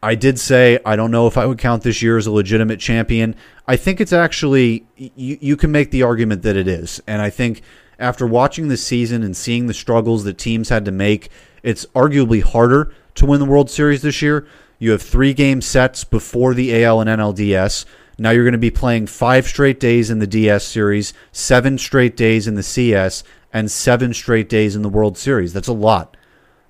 [0.01, 2.79] I did say I don't know if I would count this year as a legitimate
[2.79, 3.35] champion.
[3.67, 7.29] I think it's actually you, you can make the argument that it is, and I
[7.29, 7.61] think
[7.99, 11.29] after watching the season and seeing the struggles that teams had to make,
[11.61, 14.47] it's arguably harder to win the World Series this year.
[14.79, 17.85] You have three game sets before the AL and NLDS.
[18.17, 22.15] Now you're going to be playing five straight days in the DS series, seven straight
[22.17, 25.53] days in the CS, and seven straight days in the World Series.
[25.53, 26.17] That's a lot.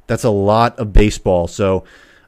[0.08, 1.48] That's a lot of baseball.
[1.48, 1.84] So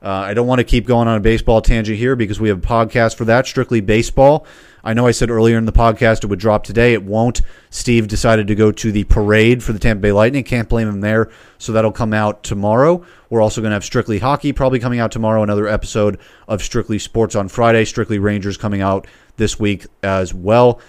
[0.05, 2.59] uh, I don't want to keep going on a baseball tangent here because we have
[2.59, 4.45] a podcast for that, strictly baseball.
[4.83, 6.93] I know I said earlier in the podcast it would drop today.
[6.93, 7.41] It won't.
[7.71, 10.43] Steve decided to go to the parade for the Tampa Bay Lightning.
[10.43, 11.31] Can't blame him there.
[11.57, 13.03] So that'll come out tomorrow.
[13.31, 15.41] We're also going to have Strictly Hockey probably coming out tomorrow.
[15.41, 17.83] Another episode of Strictly Sports on Friday.
[17.83, 19.07] Strictly Rangers coming out
[19.37, 20.79] this week as well.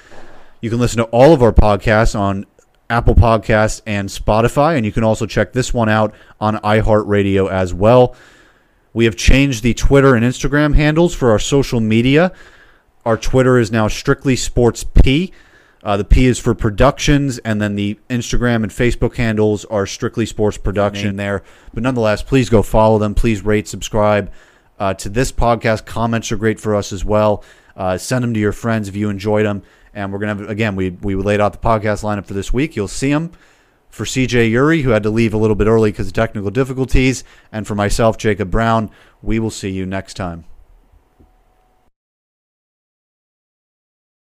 [0.60, 2.44] You can listen to all of our podcasts on
[2.90, 7.72] Apple Podcasts and Spotify, and you can also check this one out on iHeartRadio as
[7.72, 8.14] well.
[8.97, 12.32] We have changed the Twitter and Instagram handles for our social media.
[13.05, 15.35] Our Twitter is now strictly sports P.
[15.82, 20.24] Uh, the P is for productions, and then the Instagram and Facebook handles are strictly
[20.24, 21.43] sports production there.
[21.74, 23.14] But nonetheless, please go follow them.
[23.14, 24.32] Please rate, subscribe
[24.78, 25.85] uh, to this podcast.
[25.85, 27.44] Comments are great for us as well.
[27.77, 29.62] Uh, send them to your friends if you enjoyed them.
[29.93, 32.77] And we're gonna have, again, we we laid out the podcast lineup for this week.
[32.77, 33.32] You'll see them
[33.97, 37.24] for CJ Uri, who had to leave a little bit early because of technical difficulties,
[37.51, 38.90] and for myself, Jacob Browne.
[39.23, 40.44] We will see you next time.